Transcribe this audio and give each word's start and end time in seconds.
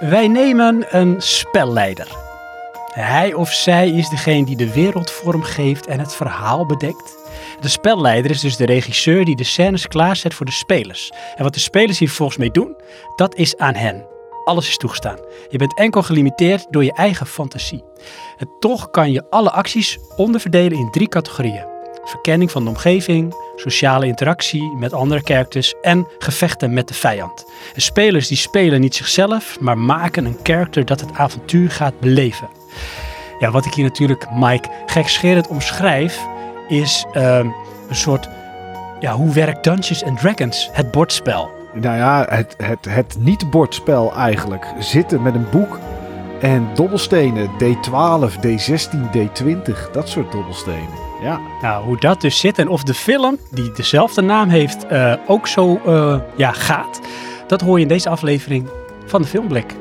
Wij 0.00 0.28
nemen 0.28 0.86
een 0.96 1.14
spelleider. 1.18 2.08
Hij 2.92 3.34
of 3.34 3.52
zij 3.52 3.90
is 3.90 4.08
degene 4.08 4.44
die 4.44 4.56
de 4.56 4.72
wereld 4.72 5.10
vormgeeft 5.10 5.86
en 5.86 5.98
het 5.98 6.14
verhaal 6.14 6.66
bedekt. 6.66 7.16
De 7.60 7.68
spelleider 7.68 8.30
is 8.30 8.40
dus 8.40 8.56
de 8.56 8.66
regisseur 8.66 9.24
die 9.24 9.36
de 9.36 9.44
scènes 9.44 9.88
klaarzet 9.88 10.34
voor 10.34 10.46
de 10.46 10.52
spelers. 10.52 11.12
En 11.36 11.42
wat 11.42 11.54
de 11.54 11.60
spelers 11.60 11.98
hier 11.98 12.10
volgens 12.10 12.38
mee 12.38 12.50
doen, 12.50 12.76
dat 13.16 13.34
is 13.34 13.56
aan 13.56 13.74
hen. 13.74 14.06
Alles 14.44 14.68
is 14.68 14.76
toegestaan. 14.76 15.18
Je 15.48 15.58
bent 15.58 15.78
enkel 15.78 16.02
gelimiteerd 16.02 16.66
door 16.70 16.84
je 16.84 16.92
eigen 16.92 17.26
fantasie. 17.26 17.84
En 18.36 18.48
toch 18.58 18.90
kan 18.90 19.12
je 19.12 19.30
alle 19.30 19.50
acties 19.50 19.98
onderverdelen 20.16 20.78
in 20.78 20.90
drie 20.90 21.08
categorieën. 21.08 21.75
Verkenning 22.06 22.50
van 22.50 22.64
de 22.64 22.68
omgeving, 22.68 23.34
sociale 23.56 24.06
interactie 24.06 24.76
met 24.76 24.92
andere 24.92 25.20
characters 25.24 25.74
en 25.82 26.06
gevechten 26.18 26.72
met 26.72 26.88
de 26.88 26.94
vijand. 26.94 27.44
Spelers 27.76 28.28
die 28.28 28.36
spelen 28.36 28.80
niet 28.80 28.94
zichzelf, 28.94 29.60
maar 29.60 29.78
maken 29.78 30.24
een 30.24 30.38
character 30.42 30.84
dat 30.84 31.00
het 31.00 31.12
avontuur 31.12 31.70
gaat 31.70 32.00
beleven. 32.00 32.48
Ja, 33.38 33.50
wat 33.50 33.66
ik 33.66 33.74
hier 33.74 33.84
natuurlijk, 33.84 34.26
Mike, 34.34 34.68
gekscherend 34.86 35.48
omschrijf, 35.48 36.20
is 36.68 37.06
ehm, 37.12 37.46
een 37.88 37.96
soort, 37.96 38.28
ja, 39.00 39.12
hoe 39.12 39.32
werkt 39.32 39.64
Dungeons 39.64 40.04
and 40.04 40.18
Dragons, 40.18 40.68
het 40.72 40.90
bordspel? 40.90 41.50
Nou 41.72 41.96
ja, 41.96 42.26
het, 42.28 42.54
het, 42.56 42.84
het 42.88 43.16
niet-bordspel 43.18 44.14
eigenlijk. 44.14 44.66
Zitten 44.78 45.22
met 45.22 45.34
een 45.34 45.50
boek 45.50 45.78
en 46.40 46.68
dobbelstenen. 46.74 47.50
D12, 47.50 48.32
D16, 48.46 48.98
D20. 49.16 49.90
Dat 49.92 50.08
soort 50.08 50.32
dobbelstenen. 50.32 51.05
Ja. 51.22 51.40
Nou, 51.62 51.84
hoe 51.84 51.96
dat 52.00 52.20
dus 52.20 52.38
zit 52.38 52.58
en 52.58 52.68
of 52.68 52.82
de 52.82 52.94
film, 52.94 53.38
die 53.50 53.72
dezelfde 53.72 54.22
naam 54.22 54.48
heeft, 54.48 54.86
eh, 54.86 55.14
ook 55.26 55.46
zo 55.46 55.80
eh, 55.86 56.20
ja, 56.36 56.52
gaat, 56.52 57.00
dat 57.46 57.60
hoor 57.60 57.76
je 57.76 57.82
in 57.82 57.88
deze 57.88 58.08
aflevering 58.08 58.68
van 59.06 59.22
de 59.22 59.28
Filmblik. 59.28 59.74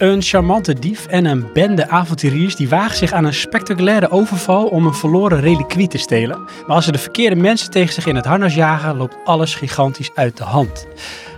Een 0.00 0.22
charmante 0.22 0.74
dief 0.74 1.06
en 1.06 1.24
een 1.24 1.52
bende 1.52 1.88
avonturiers 1.88 2.56
die 2.56 2.68
wagen 2.68 2.96
zich 2.96 3.12
aan 3.12 3.24
een 3.24 3.34
spectaculaire 3.34 4.10
overval 4.10 4.66
om 4.66 4.86
een 4.86 4.94
verloren 4.94 5.40
reliquie 5.40 5.88
te 5.88 5.98
stelen. 5.98 6.38
Maar 6.66 6.76
als 6.76 6.84
ze 6.84 6.92
de 6.92 6.98
verkeerde 6.98 7.36
mensen 7.36 7.70
tegen 7.70 7.94
zich 7.94 8.06
in 8.06 8.16
het 8.16 8.24
harnas 8.24 8.54
jagen, 8.54 8.96
loopt 8.96 9.16
alles 9.24 9.54
gigantisch 9.54 10.10
uit 10.14 10.36
de 10.36 10.44
hand. 10.44 10.86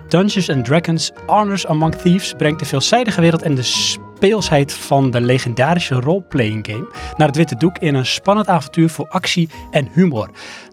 Dungeons 0.09 0.50
and 0.50 0.64
Dragons 0.64 1.12
Honors 1.26 1.66
Among 1.66 1.94
Thieves 1.94 2.34
brengt 2.36 2.59
de 2.59 2.64
veelzijdige 2.64 3.20
wereld 3.20 3.42
en 3.42 3.54
de 3.54 3.62
speelsheid 3.62 4.72
van 4.72 5.10
de 5.10 5.20
legendarische 5.20 5.94
roleplaying 5.94 6.66
game 6.66 6.88
naar 7.16 7.26
het 7.26 7.36
witte 7.36 7.56
doek 7.56 7.78
in 7.78 7.94
een 7.94 8.06
spannend 8.06 8.48
avontuur 8.48 8.88
voor 8.88 9.09
actie 9.09 9.48
en 9.70 9.88
humor. 9.92 10.31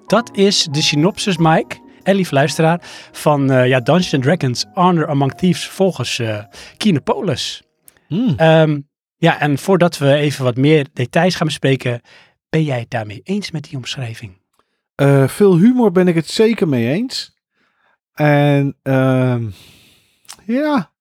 Dat 0.08 0.30
is 0.34 0.68
de 0.72 0.81
synopsis, 0.81 1.38
Mike 1.38 1.78
en 2.03 2.16
lief 2.16 2.31
luisteraar, 2.31 2.81
van 3.12 3.52
eh, 3.52 3.68
ja, 3.68 3.80
Dungeons 3.80 4.25
Dragons 4.25 4.66
Honor 4.74 5.08
Among 5.08 5.34
Thieves 5.34 5.68
volgens 5.68 6.19
uh, 6.19 6.38
Kinopolis. 6.78 7.63
Hmm. 8.09 8.34
Ehm, 8.38 8.80
ja, 9.16 9.40
en 9.40 9.58
voordat 9.58 9.97
we 9.97 10.14
even 10.14 10.44
wat 10.44 10.56
meer 10.58 10.88
details 10.94 11.36
gaan 11.36 11.47
bespreken, 11.47 12.02
ben 12.50 12.64
jij 12.64 12.80
het 12.80 12.90
daarmee 12.90 13.22
eens 13.24 13.52
met 13.52 13.64
die 13.64 13.78
omschrijving? 13.78 14.38
Eh, 14.96 15.28
veel 15.28 15.58
humor 15.58 15.92
ben 15.92 16.08
ik 16.08 16.16
het 16.16 16.28
zeker 16.30 16.68
mee 16.68 16.88
eens. 16.94 17.38
En 18.14 18.78
ehm, 18.81 19.50
ja, 20.46 20.92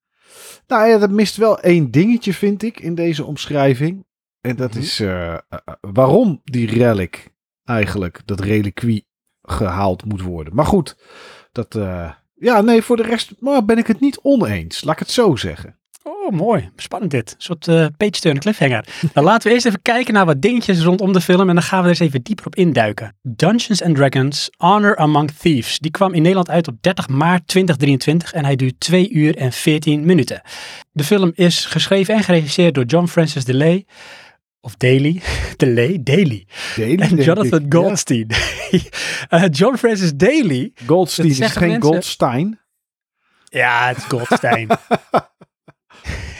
nou 0.67 0.89
ja, 0.89 0.99
dat 0.99 1.11
mist 1.11 1.37
wel 1.37 1.61
één 1.61 1.91
dingetje, 1.91 2.35
vind 2.35 2.63
ik, 2.63 2.81
in 2.81 2.95
deze 2.95 3.25
omschrijving. 3.25 4.07
En 4.41 4.57
dat 4.57 4.71
Mhm. 4.71 4.81
is 4.83 5.01
eh, 5.01 5.35
eh, 5.35 5.41
waarom 5.81 6.41
die 6.45 6.67
relic 6.71 7.33
eigenlijk, 7.65 8.23
dat 8.25 8.41
reliquie, 8.41 9.07
gehaald 9.43 10.05
moet 10.05 10.21
worden. 10.23 10.55
Maar 10.55 10.67
goed, 10.67 10.97
dat, 11.53 11.75
eh, 11.75 12.13
ja, 12.35 12.61
nee, 12.61 12.83
voor 12.83 12.97
de 12.97 13.03
rest 13.03 13.35
maar 13.41 13.65
ben 13.65 13.79
ik 13.79 13.87
het 13.87 14.01
niet 14.01 14.19
oneens. 14.23 14.85
Laat 14.85 14.93
ik 14.95 14.99
het 15.01 15.11
zo 15.11 15.37
zeggen. 15.37 15.79
Oh, 16.29 16.35
mooi. 16.35 16.69
Spannend 16.77 17.11
dit. 17.11 17.31
Een 17.31 17.43
soort 17.43 17.67
uh, 17.67 17.87
page 17.97 18.11
turn 18.11 18.39
cliffhanger. 18.39 18.85
nou, 19.15 19.27
laten 19.27 19.49
we 19.49 19.55
eerst 19.55 19.67
even 19.67 19.83
kijken 19.83 20.15
naar 20.15 20.27
wat 20.27 20.43
dingetjes 20.43 20.83
rondom 20.83 21.13
de 21.13 21.21
film 21.21 21.49
en 21.49 21.55
dan 21.55 21.63
gaan 21.65 21.79
we 21.79 21.85
er 21.85 21.89
eens 21.91 21.99
even 21.99 22.23
dieper 22.23 22.47
op 22.47 22.55
induiken. 22.55 23.17
Dungeons 23.23 23.83
and 23.83 23.97
Dragons 23.97 24.51
Honor 24.57 24.97
Among 24.97 25.31
Thieves. 25.31 25.79
Die 25.79 25.91
kwam 25.91 26.13
in 26.15 26.21
Nederland 26.23 26.51
uit 26.51 26.69
op 26.69 26.75
30 26.81 27.09
maart 27.09 27.47
2023 27.47 28.33
en 28.33 28.45
hij 28.45 28.57
duurt 28.57 28.81
2 28.81 29.11
uur 29.11 29.37
en 29.37 29.53
14 29.53 30.05
minuten. 30.05 30.43
De 30.93 31.05
film 31.05 31.33
is 31.35 31.65
geschreven 31.65 32.15
en 32.15 32.23
geregisseerd 32.23 32.75
door 32.75 32.85
John 32.85 33.07
Francis 33.07 33.45
DeLay. 33.45 33.87
Of 34.61 34.75
Daly. 34.77 35.23
DeLay? 35.57 35.99
Daly. 36.03 36.47
Daly, 36.77 36.95
En 36.95 37.17
Jonathan. 37.17 37.61
Ja. 37.61 37.67
Goldstein. 37.69 38.31
Uh, 39.31 39.45
John 39.59 39.77
Francis 39.77 40.13
Daly. 40.15 40.73
Goldstein 40.87 41.29
is 41.29 41.39
geen 41.39 41.69
mensen- 41.69 41.83
Goldstein. 41.83 42.61
Ja, 43.51 43.89
het 43.89 43.97
is 43.97 44.05
Goldstein. 44.05 44.69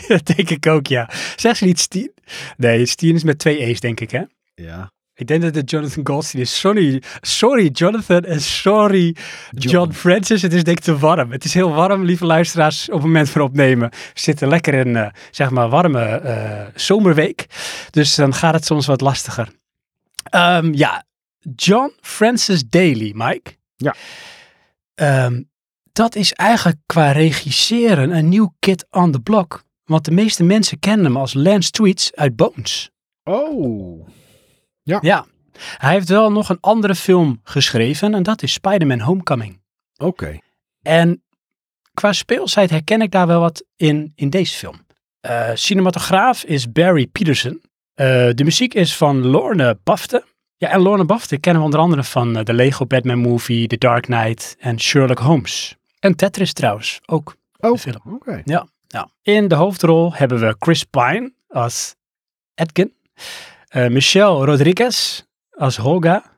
dat 0.15 0.27
denk 0.27 0.51
ik 0.51 0.67
ook, 0.67 0.87
ja. 0.87 1.11
Zeg 1.37 1.57
ze 1.57 1.65
niet 1.65 1.81
Steen? 1.81 2.13
Nee, 2.57 2.87
Steen 2.87 3.15
is 3.15 3.23
met 3.23 3.39
twee 3.39 3.63
E's, 3.63 3.81
denk 3.81 4.01
ik, 4.01 4.11
hè? 4.11 4.23
Ja. 4.55 4.91
Ik 5.19 5.27
denk 5.27 5.43
dat 5.43 5.55
het 5.55 5.71
Jonathan 5.71 6.07
Goldstein 6.07 6.43
is. 6.43 6.59
Sorry, 6.59 7.03
sorry 7.21 7.69
Jonathan 7.69 8.25
en 8.25 8.41
sorry 8.41 9.17
John. 9.51 9.69
John. 9.69 9.93
Francis. 9.93 10.43
Het 10.43 10.53
is 10.53 10.65
denk 10.65 10.79
ik 10.79 10.85
te 10.85 10.99
warm. 10.99 11.33
Het 11.33 11.45
is 11.45 11.55
heel 11.55 11.75
warm, 11.75 12.05
lieve 12.05 12.27
luisteraars, 12.27 12.89
op 12.89 12.95
het 12.95 13.03
moment 13.03 13.31
van 13.31 13.41
opnemen. 13.41 13.91
We 13.91 14.21
zitten 14.21 14.49
lekker 14.49 14.75
in, 14.75 14.97
eh, 14.97 15.09
zeg 15.31 15.51
maar, 15.51 15.69
warme 15.69 16.05
eh, 16.05 16.67
zomerweek. 16.75 17.47
Dus 17.91 18.15
dan 18.15 18.35
gaat 18.35 18.55
het 18.55 18.65
soms 18.65 18.87
wat 18.87 19.01
lastiger. 19.01 19.49
Ehm, 20.23 20.73
ja, 20.75 21.05
John 21.55 21.93
Francis 22.01 22.69
Daly, 22.69 23.13
Mike. 23.15 23.57
Ja. 23.77 23.95
Ehm, 24.95 25.43
dat 25.93 26.15
is 26.15 26.33
eigenlijk 26.33 26.79
qua 26.87 27.13
regisseren 27.13 28.17
een 28.17 28.29
nieuw 28.29 28.55
kid 28.59 28.87
on 28.91 29.13
the 29.13 29.21
block. 29.21 29.63
Want 29.89 30.05
de 30.05 30.11
meeste 30.11 30.45
mensen 30.45 30.79
kennen 30.79 31.05
hem 31.05 31.17
als 31.17 31.35
Lance 31.35 31.71
Tweets 31.71 32.15
uit 32.15 32.37
Bones. 32.37 32.91
Oh. 33.25 34.09
Ja. 34.83 35.27
Hij 35.59 35.93
heeft 35.93 36.09
wel 36.09 36.33
nog 36.33 36.49
een 36.49 36.61
andere 36.61 36.95
film 36.95 37.41
geschreven 37.43 38.15
en 38.15 38.23
dat 38.23 38.43
is 38.43 38.53
Spider-Man 38.53 39.01
Homecoming. 39.01 39.61
Oké. 39.97 40.39
En 40.83 41.23
qua 41.95 42.13
speelsheid 42.13 42.71
herken 42.71 43.03
ik 43.03 43.11
daar 43.11 43.27
wel 43.27 43.41
wat 43.41 43.65
in, 43.77 44.13
in 44.15 44.31
deze 44.31 44.57
film. 44.57 44.87
Eh, 45.21 45.51
cinematograaf 45.55 46.45
is 46.45 46.73
Barry 46.73 47.07
Peterson. 47.07 47.63
Eh, 47.95 48.07
de 48.35 48.45
muziek 48.45 48.75
is 48.75 48.97
van 48.97 49.27
Lorne 49.27 49.79
Bafte. 49.85 50.25
Ja, 50.57 50.69
en 50.69 50.81
Lorne 50.81 51.05
Bafte 51.05 51.39
kennen 51.39 51.61
we 51.61 51.67
onder 51.69 51.81
andere 51.81 52.05
van 52.05 52.37
eh, 52.37 52.45
de 52.45 52.53
Lego 52.53 52.87
Batman 52.87 53.19
Movie, 53.19 53.67
The 53.67 53.79
Dark 53.79 54.05
Knight 54.05 54.57
en 54.59 54.81
Sherlock 54.81 55.19
Holmes. 55.19 55.77
En 55.99 56.17
Tetris 56.17 56.53
trouwens, 56.53 57.01
ook 57.07 57.37
Oh, 57.61 57.79
oké. 58.13 58.43
Ja. 58.89 59.09
In 59.23 59.49
de 59.49 59.55
hoofdrol 59.55 60.15
hebben 60.15 60.41
we 60.41 60.57
Chris 60.59 60.85
Pine 60.85 61.33
als 61.49 61.95
Edkin. 62.55 62.93
eh, 63.69 63.89
Michelle 63.89 64.45
Rodriguez 64.45 65.23
als 65.51 65.77
Holga. 65.77 66.37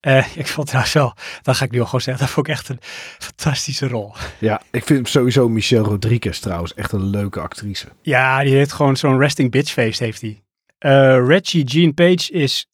Eh, 0.00 0.36
ik 0.42 0.46
vond 0.46 0.66
trouwens 0.66 0.94
wel, 0.94 1.14
dat 1.42 1.56
ga 1.56 1.64
ik 1.64 1.70
nu 1.70 1.78
al 1.78 1.84
gewoon 1.84 2.00
zeggen, 2.00 2.24
dat 2.24 2.32
vond 2.34 2.46
ik 2.46 2.52
echt 2.52 2.68
een 2.68 2.78
fantastische 3.18 3.88
rol. 3.88 4.12
Ja, 4.38 4.62
ik 4.70 4.84
vind 4.84 5.08
sowieso 5.08 5.48
Michelle 5.48 5.82
Rodriguez 5.88 6.38
trouwens 6.38 6.74
echt 6.74 6.92
een 6.92 7.04
leuke 7.10 7.40
actrice. 7.40 7.86
Ja, 8.02 8.42
die 8.42 8.54
heeft 8.54 8.72
gewoon 8.72 8.96
zo'n 8.96 9.18
resting 9.18 9.50
bitch 9.50 9.72
face, 9.72 10.04
heeft 10.04 10.20
hij. 10.20 10.42
Eh, 10.78 11.26
Reggie 11.26 11.64
Jean 11.64 11.94
Page 11.94 12.32
is 12.32 12.66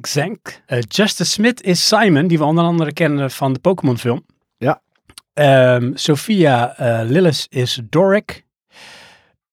Xank. 0.00 0.62
Eh, 0.66 0.78
Justice 0.88 1.30
Smith 1.30 1.62
is 1.62 1.86
Simon, 1.88 2.26
die 2.26 2.38
we 2.38 2.44
onder 2.44 2.64
andere 2.64 2.92
kennen 2.92 3.30
van 3.30 3.52
de 3.52 3.58
Pokémon 3.58 3.98
film. 3.98 4.24
Ehm, 5.32 5.90
Sophia 5.94 6.76
eh, 6.76 7.08
Lillis 7.08 7.46
is 7.50 7.80
Doric. 7.88 8.44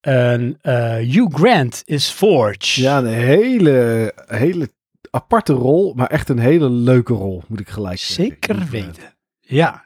een 0.02 0.58
eh, 0.62 0.96
Hugh 0.96 1.36
Grant 1.36 1.82
is 1.86 2.10
Forge. 2.10 2.82
Ja, 2.82 2.98
een 2.98 3.06
hele, 3.08 4.14
hele 4.26 4.72
aparte 5.12 5.54
rol, 5.54 5.94
maar 5.94 6.08
echt 6.08 6.30
een 6.30 6.40
hele 6.40 6.70
leuke 6.70 7.14
rol, 7.14 7.44
moet 7.48 7.60
ik 7.60 7.70
gelijk 7.70 8.00
zeggen. 8.00 8.26
Zeker 8.26 8.68
weten. 8.70 9.14
Ja. 9.40 9.84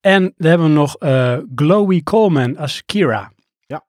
En 0.00 0.34
dan 0.36 0.48
hebben 0.50 0.66
we 0.68 0.72
nog 0.72 0.96
eh 0.96 1.36
Chloe 1.54 2.02
Coleman 2.02 2.56
als 2.56 2.82
Kira. 2.86 3.32
Ja. 3.66 3.84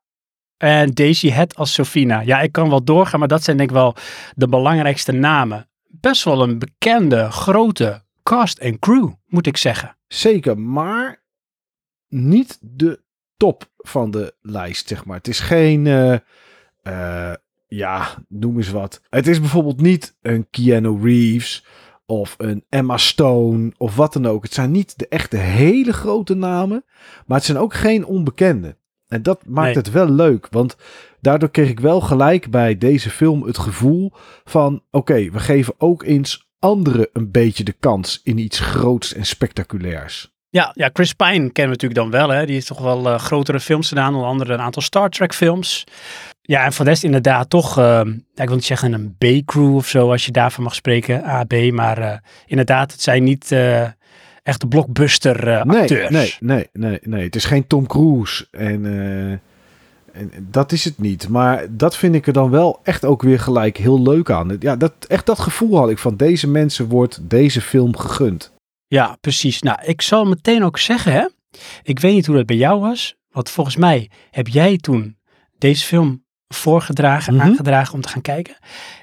En 0.57 0.91
Daisy 0.93 1.29
Head 1.29 1.55
als 1.55 1.73
Sophina. 1.73 2.19
Ja, 2.19 2.41
ik 2.41 2.51
kan 2.51 2.69
wel 2.69 2.83
doorgaan, 2.83 3.19
maar 3.19 3.27
dat 3.27 3.43
zijn 3.43 3.57
denk 3.57 3.69
ik 3.69 3.75
wel 3.75 3.95
de 4.35 4.47
belangrijkste 4.47 5.11
namen. 5.11 5.69
Best 5.87 6.23
wel 6.23 6.41
een 6.41 6.59
bekende, 6.59 7.31
grote 7.31 8.03
cast 8.23 8.57
en 8.57 8.79
crew, 8.79 9.09
moet 9.25 9.47
ik 9.47 9.57
zeggen. 9.57 9.97
Zeker, 10.07 10.59
maar 10.59 11.23
niet 12.09 12.57
de 12.61 13.01
top 13.37 13.71
van 13.77 14.11
de 14.11 14.33
lijst, 14.41 14.87
zeg 14.87 15.05
maar. 15.05 15.17
Het 15.17 15.27
is 15.27 15.39
geen, 15.39 15.87
eh, 15.87 16.13
eh, 16.81 17.35
ja, 17.67 18.23
noem 18.27 18.57
eens 18.57 18.69
wat. 18.69 19.01
Het 19.09 19.27
is 19.27 19.39
bijvoorbeeld 19.39 19.81
niet 19.81 20.17
een 20.21 20.47
Keanu 20.49 21.01
Reeves 21.01 21.65
of 22.05 22.35
een 22.37 22.65
Emma 22.69 22.97
Stone 22.97 23.71
of 23.77 23.95
wat 23.95 24.13
dan 24.13 24.25
ook. 24.25 24.43
Het 24.43 24.53
zijn 24.53 24.71
niet 24.71 24.99
de 24.99 25.07
echte 25.07 25.37
hele 25.37 25.93
grote 25.93 26.33
namen, 26.33 26.83
maar 27.25 27.37
het 27.37 27.45
zijn 27.45 27.57
ook 27.57 27.73
geen 27.73 28.05
onbekende. 28.05 28.77
En 29.07 29.23
dat 29.23 29.45
maakt 29.45 29.67
Nee. 29.67 29.75
het 29.77 29.91
wel 29.91 30.09
leuk, 30.09 30.47
want 30.51 30.77
daardoor 31.21 31.49
kreeg 31.51 31.69
ik 31.69 31.79
wel 31.79 32.01
gelijk 32.01 32.51
bij 32.51 32.77
deze 32.77 33.09
film 33.09 33.43
het 33.43 33.57
gevoel 33.57 34.13
van: 34.43 34.83
oké, 34.91 35.29
we 35.29 35.39
geven 35.39 35.73
ook 35.77 36.03
eens 36.03 36.49
anderen 36.59 37.09
een 37.13 37.31
beetje 37.31 37.63
de 37.63 37.73
kans 37.79 38.21
in 38.23 38.37
iets 38.37 38.59
groots 38.59 39.13
en 39.13 39.25
spectaculairs. 39.25 40.37
Ja, 40.51 40.71
ja, 40.73 40.89
Chris 40.93 41.13
Pine 41.13 41.31
kennen 41.31 41.51
we 41.53 41.61
natuurlijk 41.67 41.99
dan 41.99 42.09
wel. 42.11 42.29
Hè? 42.29 42.45
Die 42.45 42.53
heeft 42.53 42.67
toch 42.67 42.81
wel 42.81 43.09
eh, 43.09 43.19
grotere 43.19 43.59
films 43.59 43.87
gedaan, 43.87 44.13
onder 44.15 44.27
andere 44.27 44.53
een 44.53 44.59
aantal 44.59 44.81
Star 44.81 45.09
Trek 45.09 45.33
films. 45.33 45.83
Ja, 46.41 46.65
en 46.65 46.73
voor 46.73 46.85
de 46.85 46.91
rest 46.91 47.03
inderdaad 47.03 47.49
toch, 47.49 47.77
eh, 47.77 48.01
ik 48.35 48.45
wil 48.45 48.55
niet 48.55 48.65
zeggen 48.65 48.93
een 48.93 49.15
B-crew 49.17 49.75
of 49.75 49.87
zo, 49.87 50.11
als 50.11 50.25
je 50.25 50.31
daarvan 50.31 50.63
mag 50.63 50.75
spreken, 50.75 51.23
A, 51.25 51.43
B. 51.43 51.53
Maar 51.71 51.97
eh, 51.97 52.17
inderdaad, 52.45 52.91
het 52.91 53.01
zijn 53.01 53.23
niet 53.23 53.51
echte 54.43 54.67
blockbuster 54.67 55.65
Nee, 55.65 55.81
acteurs. 55.81 56.09
nee, 56.09 56.35
nee, 56.39 56.67
nee, 56.73 56.99
nee. 57.01 57.23
Het 57.23 57.35
is 57.35 57.45
geen 57.45 57.67
Tom 57.67 57.87
Cruise. 57.87 58.47
En, 58.51 58.85
en 60.13 60.31
dat 60.39 60.71
is 60.71 60.83
het 60.83 60.99
niet. 60.99 61.27
Maar 61.29 61.65
dat 61.69 61.95
vind 61.95 62.15
ik 62.15 62.27
er 62.27 62.33
dan 62.33 62.49
wel 62.49 62.79
echt 62.83 63.05
ook 63.05 63.21
weer 63.21 63.39
gelijk 63.39 63.77
heel 63.77 64.01
leuk 64.01 64.29
aan. 64.31 64.55
Ja, 64.59 64.75
dat, 64.75 64.93
echt 65.07 65.25
dat 65.25 65.39
gevoel 65.39 65.77
had 65.77 65.89
ik 65.89 65.97
van 65.97 66.17
deze 66.17 66.47
mensen 66.47 66.87
wordt 66.87 67.19
deze 67.21 67.61
film 67.61 67.97
gegund. 67.97 68.51
Ja, 68.89 69.17
precies. 69.21 69.61
Nou, 69.61 69.77
ik 69.83 70.01
zal 70.01 70.25
meteen 70.25 70.63
ook 70.63 70.77
zeggen, 70.77 71.11
hè. 71.11 71.25
Ik 71.83 71.99
weet 71.99 72.13
niet 72.13 72.25
hoe 72.25 72.35
dat 72.35 72.45
bij 72.45 72.55
jou 72.55 72.79
was. 72.79 73.15
Want 73.29 73.49
volgens 73.49 73.75
mij 73.75 74.09
heb 74.31 74.47
jij 74.47 74.77
toen 74.77 75.17
deze 75.57 75.85
film 75.85 76.23
voorgedragen, 76.47 77.33
Mhm. 77.35 77.43
aangedragen 77.43 77.93
om 77.93 78.01
te 78.01 78.09
gaan 78.09 78.21
kijken. 78.21 78.55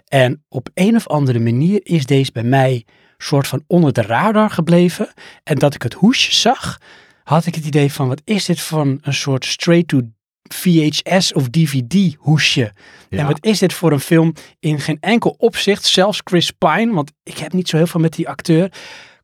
En 0.06 0.44
op 0.48 0.68
een 0.74 0.96
of 0.96 1.06
andere 1.08 1.38
manier 1.38 1.80
is 1.82 2.06
deze 2.06 2.32
bij 2.32 2.42
mij 2.42 2.84
soort 3.16 3.46
van 3.46 3.64
onder 3.66 3.92
de 3.92 4.02
radar 4.02 4.50
gebleven. 4.50 5.08
En 5.42 5.58
dat 5.58 5.74
ik 5.74 5.82
het 5.82 5.94
hoesje 5.94 6.34
zag, 6.34 6.78
had 7.24 7.46
ik 7.46 7.54
het 7.54 7.66
idee 7.66 7.92
van, 7.92 8.08
wat 8.08 8.22
is 8.24 8.44
dit 8.44 8.60
van 8.60 8.98
een 9.02 9.14
soort 9.14 9.44
straight 9.44 9.88
to 9.88 10.00
VHS 10.42 11.32
of 11.32 11.48
DVD 11.50 12.14
hoesje? 12.18 12.72
Ja. 13.08 13.18
En 13.18 13.26
wat 13.26 13.44
is 13.44 13.58
dit 13.58 13.72
voor 13.72 13.92
een 13.92 14.00
film 14.00 14.32
in 14.60 14.80
geen 14.80 14.98
enkel 15.00 15.34
opzicht, 15.38 15.84
zelfs 15.84 16.20
Chris 16.24 16.50
Pine, 16.50 16.92
want 16.92 17.12
ik 17.22 17.38
heb 17.38 17.52
niet 17.52 17.68
zo 17.68 17.76
heel 17.76 17.86
veel 17.86 18.00
met 18.00 18.12
die 18.14 18.28
acteur, 18.28 18.72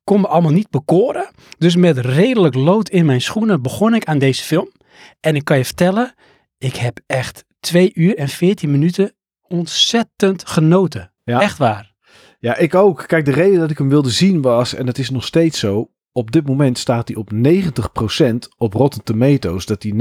kon 0.04 0.20
me 0.20 0.26
allemaal 0.26 0.52
niet 0.52 0.70
bekoren. 0.70 1.30
Dus 1.58 1.76
met 1.76 1.98
redelijk 1.98 2.54
lood 2.54 2.88
in 2.88 3.06
mijn 3.06 3.20
schoenen 3.20 3.62
begon 3.62 3.94
ik 3.94 4.04
aan 4.04 4.18
deze 4.18 4.42
film. 4.42 4.70
En 5.20 5.36
ik 5.36 5.44
kan 5.44 5.56
je 5.56 5.64
vertellen, 5.64 6.14
ik 6.58 6.76
heb 6.76 7.00
echt 7.06 7.44
twee 7.60 7.90
uur 7.94 8.16
en 8.16 8.28
veertien 8.28 8.70
minuten 8.70 9.12
ontzettend 9.48 10.48
genoten. 10.48 11.12
Ja. 11.24 11.40
Echt 11.40 11.58
waar. 11.58 11.94
Ja, 12.38 12.56
ik 12.56 12.74
ook. 12.74 13.04
Kijk, 13.06 13.24
de 13.24 13.32
reden 13.32 13.60
dat 13.60 13.70
ik 13.70 13.78
hem 13.78 13.88
wilde 13.88 14.10
zien 14.10 14.42
was, 14.42 14.74
en 14.74 14.86
dat 14.86 14.98
is 14.98 15.10
nog 15.10 15.24
steeds 15.24 15.58
zo. 15.58 15.90
Op 16.12 16.30
dit 16.30 16.46
moment 16.46 16.78
staat 16.78 17.08
hij 17.08 17.16
op 17.16 17.30
90% 17.32 18.34
op 18.58 18.72
Rotten 18.72 19.04
Tomatoes, 19.04 19.66
dat 19.66 19.82
hij 19.82 19.92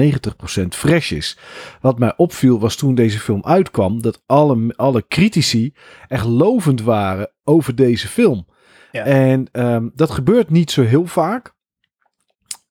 90% 0.63 0.67
fresh 0.67 1.11
is. 1.11 1.37
Wat 1.81 1.99
mij 1.99 2.13
opviel 2.17 2.59
was 2.59 2.75
toen 2.75 2.95
deze 2.95 3.19
film 3.19 3.43
uitkwam, 3.43 4.01
dat 4.01 4.21
alle, 4.25 4.73
alle 4.75 5.05
critici 5.07 5.73
echt 6.07 6.25
lovend 6.25 6.81
waren 6.81 7.31
over 7.43 7.75
deze 7.75 8.07
film. 8.07 8.45
Ja. 8.91 9.05
En 9.05 9.47
ehm, 9.51 9.89
dat 9.93 10.11
gebeurt 10.11 10.49
niet 10.49 10.71
zo 10.71 10.81
heel 10.83 11.05
vaak. 11.05 11.53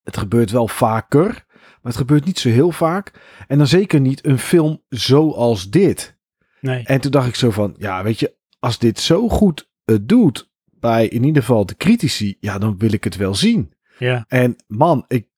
Het 0.02 0.16
gebeurt 0.16 0.50
wel 0.50 0.68
vaker, 0.68 1.44
maar 1.56 1.78
het 1.92 1.96
gebeurt 1.96 2.24
niet 2.24 2.38
zo 2.38 2.48
heel 2.48 2.70
vaak. 2.70 3.12
En 3.46 3.58
dan 3.58 3.66
zeker 3.66 4.00
niet 4.00 4.26
een 4.26 4.38
film 4.38 4.82
zoals 4.88 5.70
dit. 5.70 6.18
Nee. 6.60 6.84
En 6.84 7.00
toen 7.00 7.10
dacht 7.10 7.28
ik 7.28 7.34
zo 7.34 7.50
van, 7.50 7.74
ja, 7.78 8.02
weet 8.02 8.20
je, 8.20 8.36
als 8.58 8.78
dit 8.78 9.00
zo 9.00 9.28
goed 9.28 9.70
het 9.84 10.08
doet 10.08 10.50
bij 10.64 11.08
in 11.08 11.24
ieder 11.24 11.42
geval 11.42 11.66
de 11.66 11.76
critici, 11.76 12.36
ja, 12.40 12.58
dan 12.58 12.78
wil 12.78 12.92
ik 12.92 13.04
het 13.04 13.16
wel 13.16 13.34
zien. 13.34 13.72
Ja. 13.98 14.24
En 14.28 14.56
man, 14.66 15.04
ik, 15.08 15.28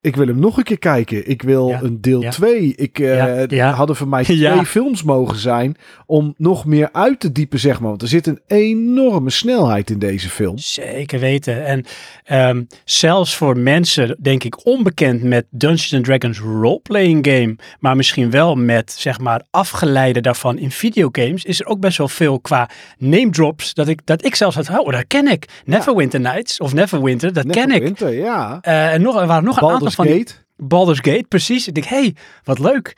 ik 0.00 0.16
wil 0.16 0.26
hem 0.26 0.38
nog 0.38 0.56
een 0.56 0.62
keer 0.62 0.78
kijken. 0.78 1.28
Ik 1.28 1.42
wil 1.42 1.68
Ja, 1.68 1.82
een 1.82 2.00
deel 2.00 2.22
ja. 2.22 2.30
2. 2.30 2.74
Ik 2.76 2.98
eh, 2.98 3.46
Ja, 3.46 3.72
hadden 3.72 3.96
voor 3.96 4.08
mij 4.08 4.24
twee 4.24 4.66
films 4.66 5.02
mogen 5.02 5.38
zijn 5.38 5.76
om 6.06 6.34
nog 6.36 6.64
meer 6.64 6.88
uit 6.92 7.20
te 7.20 7.32
diepen, 7.32 7.58
zeg 7.58 7.80
maar. 7.80 7.88
Want 7.88 8.02
er 8.02 8.08
zit 8.08 8.26
een 8.26 8.40
enorme 8.46 9.30
snelheid 9.30 9.90
in 9.90 9.98
deze 9.98 10.28
film. 10.28 10.58
Zeker 10.58 11.20
weten. 11.20 11.66
En 11.66 11.84
ehm, 12.24 12.62
zelfs 12.84 13.36
voor 13.36 13.58
mensen, 13.58 14.16
denk 14.20 14.44
ik, 14.44 14.66
onbekend 14.66 15.22
met 15.22 15.46
Dungeons 15.50 15.94
and 15.94 16.04
Dragons 16.04 16.38
roleplaying 16.38 17.26
game, 17.26 17.56
maar 17.80 17.96
misschien 17.96 18.30
wel 18.30 18.54
met, 18.54 18.94
zeg 18.98 19.20
maar, 19.20 19.42
afgeleide 19.50 20.20
daarvan 20.20 20.58
in 20.58 20.70
videogames, 20.70 21.44
is 21.44 21.60
er 21.60 21.66
ook 21.66 21.80
best 21.80 21.98
wel 21.98 22.08
veel 22.08 22.40
qua 22.40 22.68
name 22.98 23.30
drops, 23.30 23.74
dat 23.74 23.88
ik, 23.88 24.00
dat 24.04 24.24
ik 24.24 24.34
zelfs 24.34 24.56
had, 24.56 24.68
oh, 24.68 24.92
dat 24.92 25.06
ken 25.06 25.28
ik. 25.28 25.48
Neverwinter 25.64 26.20
Nights, 26.20 26.60
of 26.60 26.74
Neverwinter, 26.74 27.32
dat 27.32 27.46
ken 27.46 27.70
ik. 27.70 27.82
Winter, 27.82 28.12
ja. 28.12 28.58
Eh, 28.60 28.92
en 28.92 29.02
nog, 29.02 29.20
er 29.20 29.26
waren 29.26 29.44
nog 29.44 29.60
een 29.60 29.68
aantal 29.68 29.87
Baldur's 29.96 30.26
van 30.26 30.34
Gate. 30.34 30.46
Baldur's 30.56 30.98
Gate, 30.98 31.26
precies. 31.28 31.68
Ik 31.68 31.74
denk, 31.74 31.86
hé, 31.86 32.00
hey, 32.00 32.14
wat 32.44 32.58
leuk. 32.58 32.96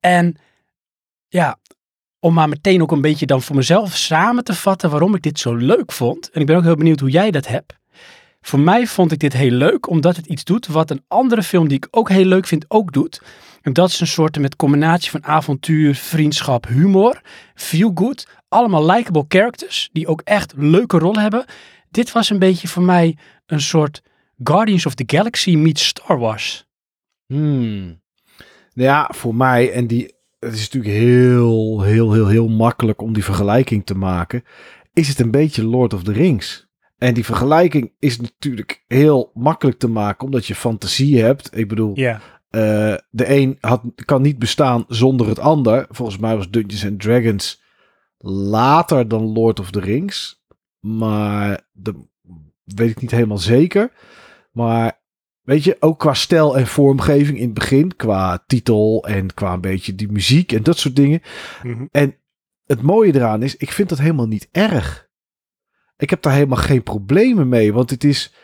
En 0.00 0.36
ja, 1.28 1.58
om 2.20 2.34
maar 2.34 2.48
meteen 2.48 2.82
ook 2.82 2.92
een 2.92 3.00
beetje 3.00 3.26
dan 3.26 3.42
voor 3.42 3.56
mezelf 3.56 3.96
samen 3.96 4.44
te 4.44 4.54
vatten 4.54 4.90
waarom 4.90 5.14
ik 5.14 5.22
dit 5.22 5.38
zo 5.38 5.54
leuk 5.54 5.92
vond. 5.92 6.30
En 6.30 6.40
ik 6.40 6.46
ben 6.46 6.56
ook 6.56 6.62
heel 6.62 6.76
benieuwd 6.76 7.00
hoe 7.00 7.10
jij 7.10 7.30
dat 7.30 7.46
hebt. 7.46 7.76
Voor 8.40 8.60
mij 8.60 8.86
vond 8.86 9.12
ik 9.12 9.18
dit 9.18 9.32
heel 9.32 9.50
leuk, 9.50 9.88
omdat 9.88 10.16
het 10.16 10.26
iets 10.26 10.44
doet 10.44 10.66
wat 10.66 10.90
een 10.90 11.04
andere 11.08 11.42
film 11.42 11.68
die 11.68 11.76
ik 11.76 11.88
ook 11.90 12.08
heel 12.08 12.24
leuk 12.24 12.46
vind 12.46 12.64
ook 12.68 12.92
doet. 12.92 13.22
En 13.62 13.72
dat 13.72 13.88
is 13.88 14.00
een 14.00 14.06
soort 14.06 14.38
met 14.38 14.56
combinatie 14.56 15.10
van 15.10 15.24
avontuur, 15.24 15.94
vriendschap, 15.94 16.66
humor, 16.66 17.20
feel 17.54 17.90
good. 17.94 18.26
Allemaal 18.48 18.86
likable 18.86 19.24
characters 19.28 19.88
die 19.92 20.06
ook 20.06 20.20
echt 20.24 20.52
leuke 20.56 20.98
rollen 20.98 21.20
hebben. 21.20 21.44
Dit 21.90 22.12
was 22.12 22.30
een 22.30 22.38
beetje 22.38 22.68
voor 22.68 22.82
mij 22.82 23.16
een 23.46 23.60
soort 23.60 24.02
Guardians 24.42 24.86
of 24.86 24.94
the 24.94 25.04
Galaxy 25.06 25.56
meets 25.56 25.86
Star 25.86 26.18
Wars. 26.18 26.68
Hmm. 27.26 28.02
Ja, 28.72 29.10
voor 29.14 29.34
mij, 29.34 29.72
en 29.72 29.86
die, 29.86 30.14
het 30.38 30.54
is 30.54 30.70
natuurlijk 30.70 30.94
heel, 30.94 31.82
heel, 31.82 32.12
heel, 32.12 32.26
heel 32.26 32.48
makkelijk 32.48 33.02
om 33.02 33.12
die 33.12 33.24
vergelijking 33.24 33.86
te 33.86 33.94
maken, 33.94 34.42
is 34.92 35.08
het 35.08 35.18
een 35.18 35.30
beetje 35.30 35.64
Lord 35.64 35.94
of 35.94 36.02
the 36.02 36.12
Rings. 36.12 36.66
En 36.96 37.14
die 37.14 37.24
vergelijking 37.24 37.92
is 37.98 38.20
natuurlijk 38.20 38.84
heel 38.86 39.30
makkelijk 39.34 39.78
te 39.78 39.88
maken, 39.88 40.24
omdat 40.24 40.46
je 40.46 40.54
fantasie 40.54 41.22
hebt. 41.22 41.56
Ik 41.56 41.68
bedoel, 41.68 41.94
eh, 41.94 42.94
de 43.10 43.28
een 43.36 43.56
had, 43.60 43.82
kan 44.04 44.22
niet 44.22 44.38
bestaan 44.38 44.84
zonder 44.88 45.28
het 45.28 45.38
ander. 45.38 45.86
Volgens 45.90 46.18
mij 46.18 46.36
was 46.36 46.50
Dungeons 46.50 46.86
and 46.86 47.00
Dragons 47.00 47.62
later 48.18 49.08
dan 49.08 49.32
Lord 49.32 49.60
of 49.60 49.70
the 49.70 49.80
Rings. 49.80 50.42
Maar 50.80 51.68
dat 51.72 51.94
weet 52.64 52.90
ik 52.90 53.00
niet 53.00 53.10
helemaal 53.10 53.38
zeker. 53.38 53.92
Maar 54.50 55.02
weet 55.42 55.64
je, 55.64 55.76
ook 55.80 55.98
qua 55.98 56.14
stijl 56.14 56.56
en 56.58 56.66
vormgeving 56.66 57.38
in 57.38 57.44
het 57.44 57.54
begin. 57.54 57.96
Qua 57.96 58.44
titel 58.46 59.06
en 59.06 59.34
qua 59.34 59.52
een 59.52 59.60
beetje 59.60 59.94
die 59.94 60.12
muziek 60.12 60.52
en 60.52 60.62
dat 60.62 60.78
soort 60.78 60.96
dingen. 60.96 61.22
Mhm. 61.62 61.86
En 61.90 62.16
het 62.64 62.82
mooie 62.82 63.14
eraan 63.14 63.42
is, 63.42 63.56
ik 63.56 63.72
vind 63.72 63.88
dat 63.88 63.98
helemaal 63.98 64.26
niet 64.26 64.48
erg. 64.50 65.08
Ik 65.96 66.10
heb 66.10 66.22
daar 66.22 66.32
helemaal 66.32 66.58
geen 66.58 66.82
problemen 66.82 67.48
mee. 67.48 67.72
Want 67.72 67.90
het 67.90 68.04
is... 68.04 68.34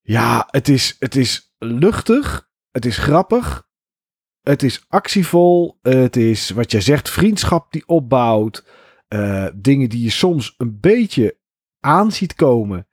Ja, 0.00 0.48
het 0.50 0.68
is, 0.68 0.96
het 0.98 1.16
is 1.16 1.54
luchtig. 1.58 2.48
Het 2.70 2.86
is 2.86 2.98
grappig. 2.98 3.68
Het 4.40 4.62
is 4.62 4.84
actievol. 4.88 5.78
Het 5.82 6.16
is, 6.16 6.50
wat 6.50 6.70
jij 6.70 6.80
zegt, 6.80 7.10
vriendschap 7.10 7.72
die 7.72 7.86
opbouwt. 7.86 8.66
Eh, 9.08 9.46
dingen 9.54 9.88
die 9.88 10.02
je 10.02 10.10
soms 10.10 10.54
een 10.58 10.80
beetje 10.80 11.38
aan 11.80 12.12
ziet 12.12 12.34
komen. 12.34 12.88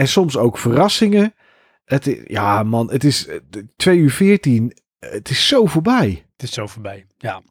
En 0.00 0.08
soms 0.08 0.36
ook 0.36 0.58
verrassingen. 0.58 1.34
Het, 1.84 2.06
i- 2.06 2.22
ja, 2.26 2.62
man, 2.62 2.90
het 2.90 3.04
is 3.04 3.26
eh, 3.26 3.36
2 3.76 3.98
uur 3.98 4.10
14. 4.10 4.76
Het 4.98 5.28
is 5.30 5.46
zo 5.48 5.66
voorbij. 5.66 6.24
het 6.32 6.42
is 6.42 6.52
zo 6.52 6.66
voorbij. 6.66 7.06
Ja, 7.18 7.42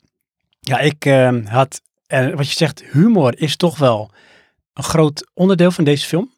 ja 0.60 0.80
ik 0.80 1.06
eh, 1.06 1.46
had, 1.46 1.82
en 2.08 2.36
wat 2.36 2.48
je 2.50 2.56
zegt, 2.56 2.84
humor 2.84 3.40
is 3.42 3.56
toch 3.56 3.78
wel 3.78 4.12
een 4.74 4.84
groot 4.84 5.30
onderdeel 5.34 5.72
van 5.72 5.84
deze 5.84 6.06
film. 6.08 6.34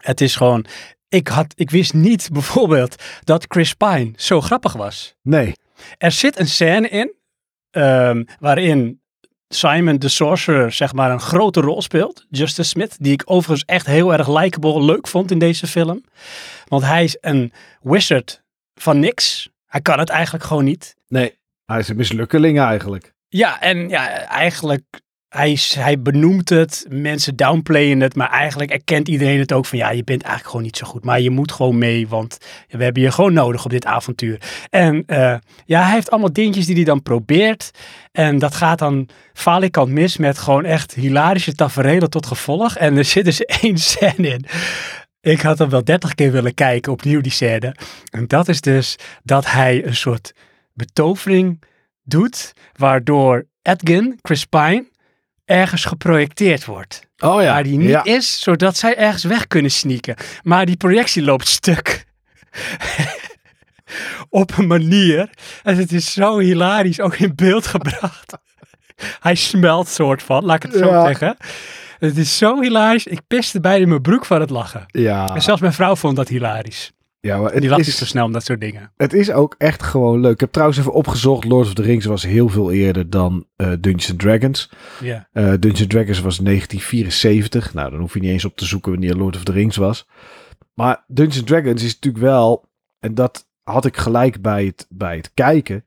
Het 0.00 0.20
is 0.20 0.36
gewoon, 0.36 0.64
ik, 1.08 1.28
had, 1.28 1.52
ik 1.56 1.70
wist 1.70 1.94
niet 1.94 2.28
bijvoorbeeld 2.32 3.02
dat 3.24 3.44
Chris 3.48 3.74
Pine 3.74 4.12
zo 4.16 4.40
grappig 4.40 4.72
was. 4.72 5.14
Nee. 5.22 5.52
Er 5.98 6.12
zit 6.12 6.38
een 6.38 6.48
scène 6.48 6.88
in 6.88 7.12
ehm, 7.70 8.24
waarin 8.38 9.00
Simon 9.48 9.98
the 9.98 10.08
Sorcerer 10.08 10.72
zeg 10.72 10.92
maar 10.92 11.10
een 11.10 11.20
grote 11.20 11.60
rol 11.60 11.82
speelt. 11.82 12.26
Justice 12.30 12.68
Smith, 12.68 12.96
die 12.98 13.12
ik 13.12 13.22
overigens 13.24 13.64
echt 13.64 13.86
heel 13.86 14.12
erg 14.12 14.40
likable 14.40 14.84
leuk 14.84 15.08
vond 15.08 15.30
in 15.30 15.38
deze 15.38 15.66
film. 15.66 16.04
Want 16.68 16.82
hij 16.82 17.04
is 17.04 17.16
een 17.20 17.52
wizard 17.80 18.42
van 18.74 18.98
niks. 18.98 19.48
Hij 19.66 19.80
kan 19.80 19.98
het 19.98 20.08
eigenlijk 20.08 20.44
gewoon 20.44 20.64
niet. 20.64 20.96
Nee, 21.08 21.38
hij 21.64 21.78
is 21.78 21.88
een 21.88 21.96
mislukkeling 21.96 22.60
eigenlijk. 22.60 23.14
Ja, 23.28 23.60
en 23.60 23.88
ja, 23.88 24.08
eigenlijk, 24.26 25.00
hij, 25.36 25.58
hij 25.74 26.00
benoemt 26.00 26.48
het, 26.48 26.86
mensen 26.88 27.36
downplayen 27.36 28.00
het, 28.00 28.14
maar 28.14 28.30
eigenlijk 28.30 28.70
erkent 28.70 29.08
iedereen 29.08 29.38
het 29.38 29.52
ook 29.52 29.66
van, 29.66 29.78
ja, 29.78 29.90
je 29.90 30.04
bent 30.04 30.22
eigenlijk 30.22 30.50
gewoon 30.50 30.66
niet 30.66 30.76
zo 30.76 30.86
goed, 30.86 31.04
maar 31.04 31.20
je 31.20 31.30
moet 31.30 31.52
gewoon 31.52 31.78
mee, 31.78 32.08
want 32.08 32.38
we 32.68 32.84
hebben 32.84 33.02
je 33.02 33.10
gewoon 33.10 33.32
nodig 33.32 33.64
op 33.64 33.70
dit 33.70 33.84
avontuur. 33.84 34.40
En 34.70 35.02
eh, 35.06 35.36
ja, 35.64 35.82
hij 35.82 35.92
heeft 35.92 36.10
allemaal 36.10 36.32
dingetjes 36.32 36.66
die 36.66 36.74
hij 36.74 36.84
dan 36.84 37.02
probeert 37.02 37.70
en 38.12 38.38
dat 38.38 38.54
gaat 38.54 38.78
dan 38.78 39.08
falikant 39.32 39.90
mis 39.90 40.16
met 40.16 40.38
gewoon 40.38 40.64
echt 40.64 40.94
hilarische 40.94 41.54
tafereelen 41.54 42.10
tot 42.10 42.26
gevolg. 42.26 42.76
En 42.76 42.96
er 42.96 43.04
zit 43.04 43.24
dus 43.24 43.44
één 43.62 43.78
scène 43.78 44.28
in. 44.28 44.44
Ik 45.20 45.40
had 45.40 45.58
hem 45.58 45.68
wel 45.68 45.84
dertig 45.84 46.14
keer 46.14 46.32
willen 46.32 46.54
kijken, 46.54 46.92
opnieuw 46.92 47.20
die 47.20 47.32
scène. 47.32 47.74
En 48.10 48.26
dat 48.26 48.48
is 48.48 48.60
dus 48.60 48.96
dat 49.22 49.46
hij 49.50 49.86
een 49.86 49.96
soort 49.96 50.32
betovering 50.72 51.62
doet, 52.02 52.52
waardoor 52.76 53.46
Edgin, 53.62 54.18
Chris 54.22 54.44
Pine, 54.44 54.84
ergens 55.46 55.84
geprojecteerd 55.84 56.64
wordt. 56.64 57.06
Oh 57.18 57.42
ja. 57.42 57.52
Waar 57.52 57.62
die 57.62 57.78
niet 57.78 57.88
ja. 57.88 58.04
is, 58.04 58.40
zodat 58.40 58.76
zij 58.76 58.96
ergens 58.96 59.24
weg 59.24 59.46
kunnen 59.46 59.70
sneaken. 59.70 60.16
Maar 60.42 60.66
die 60.66 60.76
projectie 60.76 61.22
loopt 61.22 61.48
stuk. 61.48 62.04
Op 64.28 64.56
een 64.58 64.66
manier. 64.66 65.30
En 65.62 65.76
het 65.76 65.92
is 65.92 66.12
zo 66.12 66.38
hilarisch 66.38 67.00
ook 67.00 67.16
in 67.16 67.32
beeld 67.34 67.66
gebracht. 67.76 68.32
Hij 69.20 69.34
smelt 69.34 69.88
soort 69.88 70.22
van, 70.22 70.44
laat 70.44 70.64
ik 70.64 70.70
het 70.70 70.80
zo 70.80 70.88
Ja. 70.88 71.04
zeggen. 71.06 71.36
Het 71.98 72.16
is 72.16 72.38
zo 72.38 72.60
hilarisch. 72.60 73.06
Ik 73.06 73.20
piste 73.26 73.60
bijna 73.60 73.82
in 73.82 73.88
mijn 73.88 74.02
broek 74.02 74.24
van 74.24 74.40
het 74.40 74.50
lachen. 74.50 74.84
Ja, 74.86 75.34
En 75.34 75.42
zelfs 75.42 75.60
mijn 75.60 75.72
vrouw 75.72 75.96
vond 75.96 76.16
dat 76.16 76.28
hilarisch. 76.28 76.92
Ja 77.26 77.38
maar 77.38 77.60
Die 77.60 77.68
lacht 77.68 77.86
is, 77.86 77.96
zo 77.96 78.04
snel 78.04 78.24
om 78.24 78.32
dat 78.32 78.44
soort 78.44 78.60
dingen. 78.60 78.92
het 78.96 79.12
is 79.12 79.30
ook 79.30 79.54
echt 79.58 79.82
gewoon 79.82 80.20
leuk. 80.20 80.32
Ik 80.32 80.40
heb 80.40 80.52
trouwens 80.52 80.78
even 80.78 80.92
opgezocht. 80.92 81.44
Lord 81.44 81.66
of 81.66 81.74
the 81.74 81.82
Rings 81.82 82.04
was 82.04 82.22
heel 82.22 82.48
veel 82.48 82.72
eerder 82.72 83.10
dan 83.10 83.46
eh, 83.56 83.66
Dungeons 83.66 84.10
and 84.10 84.18
Dragons. 84.18 84.70
Ja. 85.00 85.28
Eh, 85.32 85.44
Dungeons 85.44 85.80
and 85.80 85.90
Dragons 85.90 86.20
was 86.20 86.38
1974. 86.38 87.74
Nou, 87.74 87.90
dan 87.90 88.00
hoef 88.00 88.14
je 88.14 88.20
niet 88.20 88.30
eens 88.30 88.44
op 88.44 88.56
te 88.56 88.64
zoeken 88.64 88.90
wanneer 88.90 89.14
Lord 89.14 89.36
of 89.36 89.44
the 89.44 89.52
Rings 89.52 89.76
was. 89.76 90.06
Maar 90.74 91.04
Dungeons 91.06 91.38
and 91.38 91.46
Dragons 91.46 91.82
is 91.82 91.94
natuurlijk 91.94 92.24
wel, 92.24 92.68
en 92.98 93.14
dat 93.14 93.48
had 93.62 93.84
ik 93.84 93.96
gelijk 93.96 94.42
bij 94.42 94.64
het, 94.64 94.86
bij 94.88 95.16
het 95.16 95.30
kijken. 95.34 95.84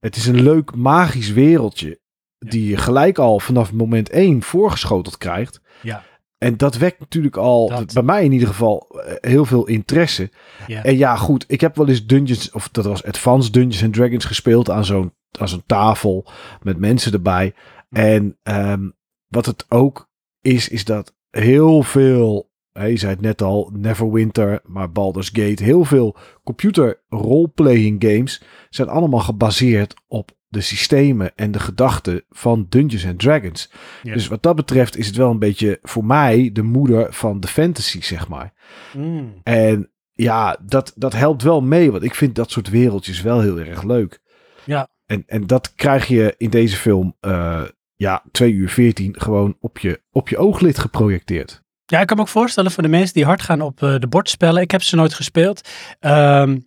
Het 0.00 0.16
is 0.16 0.26
een 0.26 0.42
leuk 0.42 0.74
magisch 0.74 1.32
wereldje. 1.32 2.00
Die 2.38 2.68
je 2.68 2.76
gelijk 2.76 3.18
al 3.18 3.40
vanaf 3.40 3.72
moment 3.72 4.10
1 4.10 4.42
voorgeschoteld 4.42 5.18
krijgt. 5.18 5.60
Ja. 5.82 6.04
En 6.42 6.56
dat 6.56 6.76
wekt 6.76 7.00
natuurlijk 7.00 7.36
al, 7.36 7.68
Dat. 7.68 7.92
bij 7.92 8.02
mij 8.02 8.24
in 8.24 8.32
ieder 8.32 8.48
geval, 8.48 8.86
eh, 8.88 9.30
heel 9.30 9.44
veel 9.44 9.66
interesse. 9.66 10.30
En 10.66 10.96
ja, 10.96 11.16
goed, 11.16 11.44
ik 11.48 11.60
heb 11.60 11.76
wel 11.76 11.88
eens 11.88 12.06
Dungeons, 12.06 12.50
of 12.50 12.68
dat 12.68 12.84
was 12.84 13.04
Advanced 13.04 13.52
Dungeons 13.52 13.82
and 13.82 13.94
Dragons 13.94 14.24
gespeeld 14.24 14.70
aan 14.70 14.84
zo'n 14.84 15.12
aan 15.38 15.48
zo'n 15.48 15.62
tafel 15.66 16.26
met 16.62 16.78
mensen 16.78 17.12
erbij. 17.12 17.54
En 17.90 18.38
ehm, 18.42 18.88
wat 19.28 19.46
het 19.46 19.64
ook 19.68 20.10
is, 20.40 20.68
is 20.68 20.84
dat 20.84 21.14
heel 21.30 21.82
veel, 21.82 22.50
hè, 22.72 22.84
je 22.84 22.96
zei 22.96 23.12
het 23.12 23.20
net 23.20 23.42
al, 23.42 23.70
Neverwinter, 23.72 24.60
maar 24.64 24.92
Baldur's 24.92 25.30
Gate, 25.32 25.62
heel 25.62 25.84
veel 25.84 26.16
computer 26.44 27.02
roleplaying 27.08 28.04
games 28.04 28.42
zijn 28.70 28.88
allemaal 28.88 29.20
gebaseerd 29.20 29.94
op 30.06 30.30
de 30.52 30.60
systemen 30.60 31.32
en 31.36 31.50
de 31.50 31.60
gedachten 31.60 32.24
van 32.30 32.66
Dungeons 32.68 33.06
and 33.06 33.18
Dragons. 33.18 33.70
Dus 34.02 34.28
wat 34.28 34.42
dat 34.42 34.56
betreft 34.56 34.96
is 34.96 35.06
het 35.06 35.16
wel 35.16 35.30
een 35.30 35.38
beetje 35.38 35.78
voor 35.82 36.04
mij 36.04 36.50
de 36.52 36.62
moeder 36.62 37.12
van 37.12 37.40
de 37.40 37.48
fantasy, 37.48 38.02
zeg 38.02 38.28
maar. 38.28 38.52
Mm. 38.92 39.34
En 39.42 39.90
ja, 40.12 40.56
dat, 40.62 40.92
dat 40.96 41.12
helpt 41.12 41.42
wel 41.42 41.60
mee, 41.60 41.90
want 41.90 42.02
ik 42.02 42.14
vind 42.14 42.34
dat 42.34 42.50
soort 42.50 42.68
wereldjes 42.68 43.22
wel 43.22 43.40
heel 43.40 43.58
erg 43.58 43.82
leuk. 43.82 44.20
Ja. 44.64 44.88
En, 45.06 45.24
en 45.26 45.46
dat 45.46 45.74
krijg 45.74 46.06
je 46.06 46.34
in 46.38 46.50
deze 46.50 46.76
film, 46.76 47.16
eh, 47.20 47.62
ja, 47.96 48.22
2 48.32 48.52
uur 48.52 48.68
14 48.68 49.20
gewoon 49.20 49.56
op 49.60 49.78
je, 49.78 50.00
op 50.10 50.28
je 50.28 50.36
ooglid 50.36 50.78
geprojecteerd. 50.78 51.62
Ja, 51.84 52.00
ik 52.00 52.06
kan 52.06 52.16
me 52.16 52.22
ook 52.22 52.28
voorstellen 52.28 52.70
voor 52.70 52.82
de 52.82 52.88
mensen 52.88 53.14
die 53.14 53.24
hard 53.24 53.42
gaan 53.42 53.60
op 53.60 53.82
eh, 53.82 53.98
de 53.98 54.08
bordspellen. 54.08 54.62
Ik 54.62 54.70
heb 54.70 54.82
ze 54.82 54.96
nooit 54.96 55.14
gespeeld. 55.14 55.68
Ehm, 56.00 56.58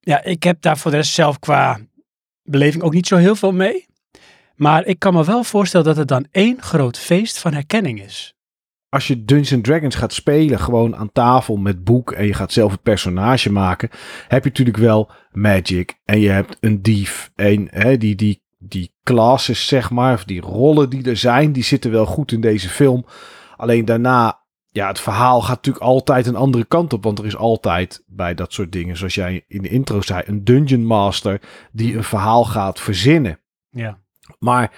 ja, 0.00 0.24
ik 0.24 0.42
heb 0.42 0.62
daar 0.62 0.78
voor 0.78 0.90
de 0.90 0.96
rest 0.96 1.12
zelf 1.12 1.38
qua 1.38 1.80
beleving 2.52 2.82
ook 2.82 2.94
niet 2.94 3.06
zo 3.06 3.16
heel 3.16 3.36
veel 3.36 3.52
mee. 3.52 3.86
Maar 4.54 4.86
ik 4.86 4.98
kan 4.98 5.14
me 5.14 5.24
wel 5.24 5.44
voorstellen 5.44 5.86
dat 5.86 5.96
het 5.96 6.08
dan 6.08 6.26
één 6.30 6.62
groot 6.62 6.98
feest 6.98 7.38
van 7.38 7.52
herkenning 7.52 8.02
is. 8.02 8.34
Als 8.88 9.06
je 9.06 9.24
Dungeons 9.24 9.62
Dragons 9.62 9.94
gaat 9.94 10.12
spelen, 10.12 10.60
gewoon 10.60 10.96
aan 10.96 11.12
tafel 11.12 11.56
met 11.56 11.84
boek 11.84 12.12
en 12.12 12.26
je 12.26 12.34
gaat 12.34 12.52
zelf 12.52 12.72
het 12.72 12.82
personage 12.82 13.52
maken, 13.52 13.88
heb 14.28 14.42
je 14.42 14.48
natuurlijk 14.48 14.76
wel 14.76 15.10
magic 15.30 15.98
en 16.04 16.20
je 16.20 16.28
hebt 16.28 16.56
een 16.60 16.82
dief 16.82 17.30
en 17.34 17.68
hè, 17.70 17.96
die, 17.96 18.14
die, 18.14 18.42
die 18.58 18.92
classes, 19.02 19.66
zeg 19.66 19.90
maar, 19.90 20.14
of 20.14 20.24
die 20.24 20.40
rollen 20.40 20.90
die 20.90 21.04
er 21.04 21.16
zijn, 21.16 21.52
die 21.52 21.64
zitten 21.64 21.90
wel 21.90 22.06
goed 22.06 22.32
in 22.32 22.40
deze 22.40 22.68
film. 22.68 23.06
Alleen 23.56 23.84
daarna, 23.84 24.41
ja, 24.72 24.88
het 24.88 25.00
verhaal 25.00 25.40
gaat 25.40 25.56
natuurlijk 25.56 25.84
altijd 25.84 26.26
een 26.26 26.36
andere 26.36 26.64
kant 26.64 26.92
op, 26.92 27.04
want 27.04 27.18
er 27.18 27.26
is 27.26 27.36
altijd 27.36 28.02
bij 28.06 28.34
dat 28.34 28.52
soort 28.52 28.72
dingen, 28.72 28.96
zoals 28.96 29.14
jij 29.14 29.44
in 29.48 29.62
de 29.62 29.68
intro 29.68 30.00
zei, 30.00 30.22
een 30.26 30.44
dungeon 30.44 30.84
master 30.84 31.40
die 31.72 31.96
een 31.96 32.04
verhaal 32.04 32.44
gaat 32.44 32.80
verzinnen. 32.80 33.40
Ja. 33.70 33.98
Maar 34.38 34.72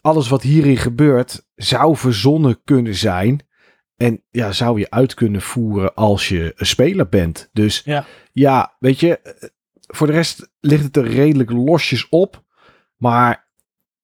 alles 0.00 0.28
wat 0.28 0.42
hierin 0.42 0.76
gebeurt 0.76 1.46
zou 1.54 1.96
verzonnen 1.96 2.60
kunnen 2.64 2.94
zijn. 2.94 3.48
En 3.96 4.22
ja, 4.30 4.52
zou 4.52 4.78
je 4.78 4.90
uit 4.90 5.14
kunnen 5.14 5.42
voeren 5.42 5.94
als 5.94 6.28
je 6.28 6.52
een 6.56 6.66
speler 6.66 7.08
bent. 7.08 7.48
Dus 7.52 7.82
Ja. 7.84 8.04
ja, 8.32 8.76
weet 8.78 9.00
je, 9.00 9.18
eh, 9.18 9.48
voor 9.86 10.06
de 10.06 10.12
rest 10.12 10.50
ligt 10.60 10.84
het 10.84 10.96
er 10.96 11.06
redelijk 11.06 11.50
losjes 11.50 12.08
op. 12.08 12.44
Maar 12.96 13.49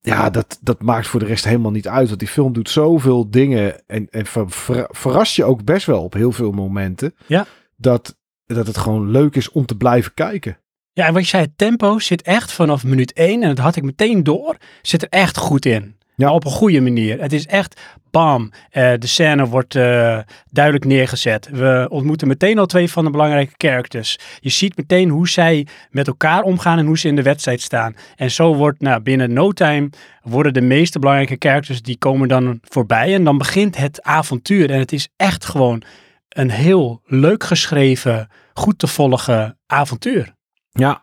ja, 0.07 0.31
dat, 0.31 0.59
dat 0.61 0.83
maakt 0.83 1.07
voor 1.07 1.21
de 1.21 1.27
rest 1.27 1.45
helemaal 1.45 1.71
niet 1.71 1.89
uit. 1.89 2.09
Want 2.09 2.19
die 2.19 2.29
film 2.29 2.53
doet 2.53 2.71
zoveel 2.71 3.31
dingen 3.31 3.87
en, 3.87 4.07
en 4.11 4.27
ver- 4.27 4.51
ver- 4.51 4.89
verrast 4.91 5.37
je 5.37 5.45
ook 5.45 5.65
best 5.65 5.87
wel 5.87 6.03
op 6.03 6.13
heel 6.13 6.33
veel 6.33 6.53
momenten. 6.53 7.15
Ja. 7.27 7.47
Dat, 7.77 8.17
dat 8.47 8.67
het 8.67 8.77
gewoon 8.77 9.11
leuk 9.11 9.37
is 9.37 9.51
om 9.51 9.67
te 9.67 9.77
blijven 9.77 10.15
kijken. 10.15 10.59
Ja, 10.93 11.07
en 11.07 11.13
wat 11.13 11.23
je 11.23 11.29
zei, 11.29 11.43
het 11.43 11.59
tempo 11.59 11.99
zit 11.99 12.23
echt 12.23 12.53
vanaf 12.53 12.85
minuut 12.85 13.13
1, 13.13 13.43
en 13.43 13.49
dat 13.49 13.59
had 13.59 13.77
ik 13.77 13.83
meteen 13.83 14.23
door, 14.23 14.57
zit 14.83 15.03
er 15.03 15.09
echt 15.09 15.37
goed 15.37 15.67
in. 15.67 15.97
Ja. 16.17 16.33
Op 16.33 16.45
een 16.45 16.51
goede 16.51 16.81
manier. 16.81 17.21
Het 17.21 17.33
is 17.33 17.47
echt 17.47 17.81
bam. 18.11 18.53
Eh, 18.71 18.93
de 18.99 19.07
scène 19.07 19.47
wordt 19.47 19.75
eh, 19.75 20.19
duidelijk 20.51 20.85
neergezet. 20.85 21.49
We 21.53 21.87
ontmoeten 21.91 22.29
meteen 22.29 22.59
al 22.59 22.67
twee 22.67 22.91
van 22.91 23.05
de 23.05 23.11
belangrijke 23.11 23.55
characters. 23.57 24.19
Je 24.41 24.49
ziet 24.49 24.77
meteen 24.77 25.09
hoe 25.09 25.29
zij 25.29 25.67
met 25.91 26.07
elkaar 26.07 26.43
omgaan 26.43 26.79
en 26.79 26.87
hoe 26.87 26.99
ze 26.99 27.09
in 27.09 27.17
de 27.17 27.23
wedstrijd 27.23 27.61
staan. 27.61 27.97
En 28.17 28.31
zo 28.31 28.55
wordt 28.55 28.81
nou, 28.81 29.01
binnen 29.01 29.33
no 29.33 29.53
time 29.53 29.91
worden 30.23 30.55
de 30.55 30.61
meeste 30.61 30.99
belangrijke 30.99 31.37
characters 31.39 31.83
die 31.83 31.99
komen 31.99 32.29
dan 32.29 32.59
voorbij. 32.63 33.15
En 33.15 33.25
dan 33.25 33.39
begint 33.39 33.77
het 33.77 34.03
avontuur. 34.03 34.71
En 34.71 34.79
het 34.79 34.93
is 34.93 35.09
echt 35.17 35.45
gewoon 35.45 35.83
een 36.29 36.51
heel 36.51 37.01
leuk 37.05 37.45
geschreven, 37.45 38.29
goed 38.55 38.79
te 38.79 38.87
volgen 38.87 39.59
avontuur. 39.67 40.35
Ja, 40.71 41.03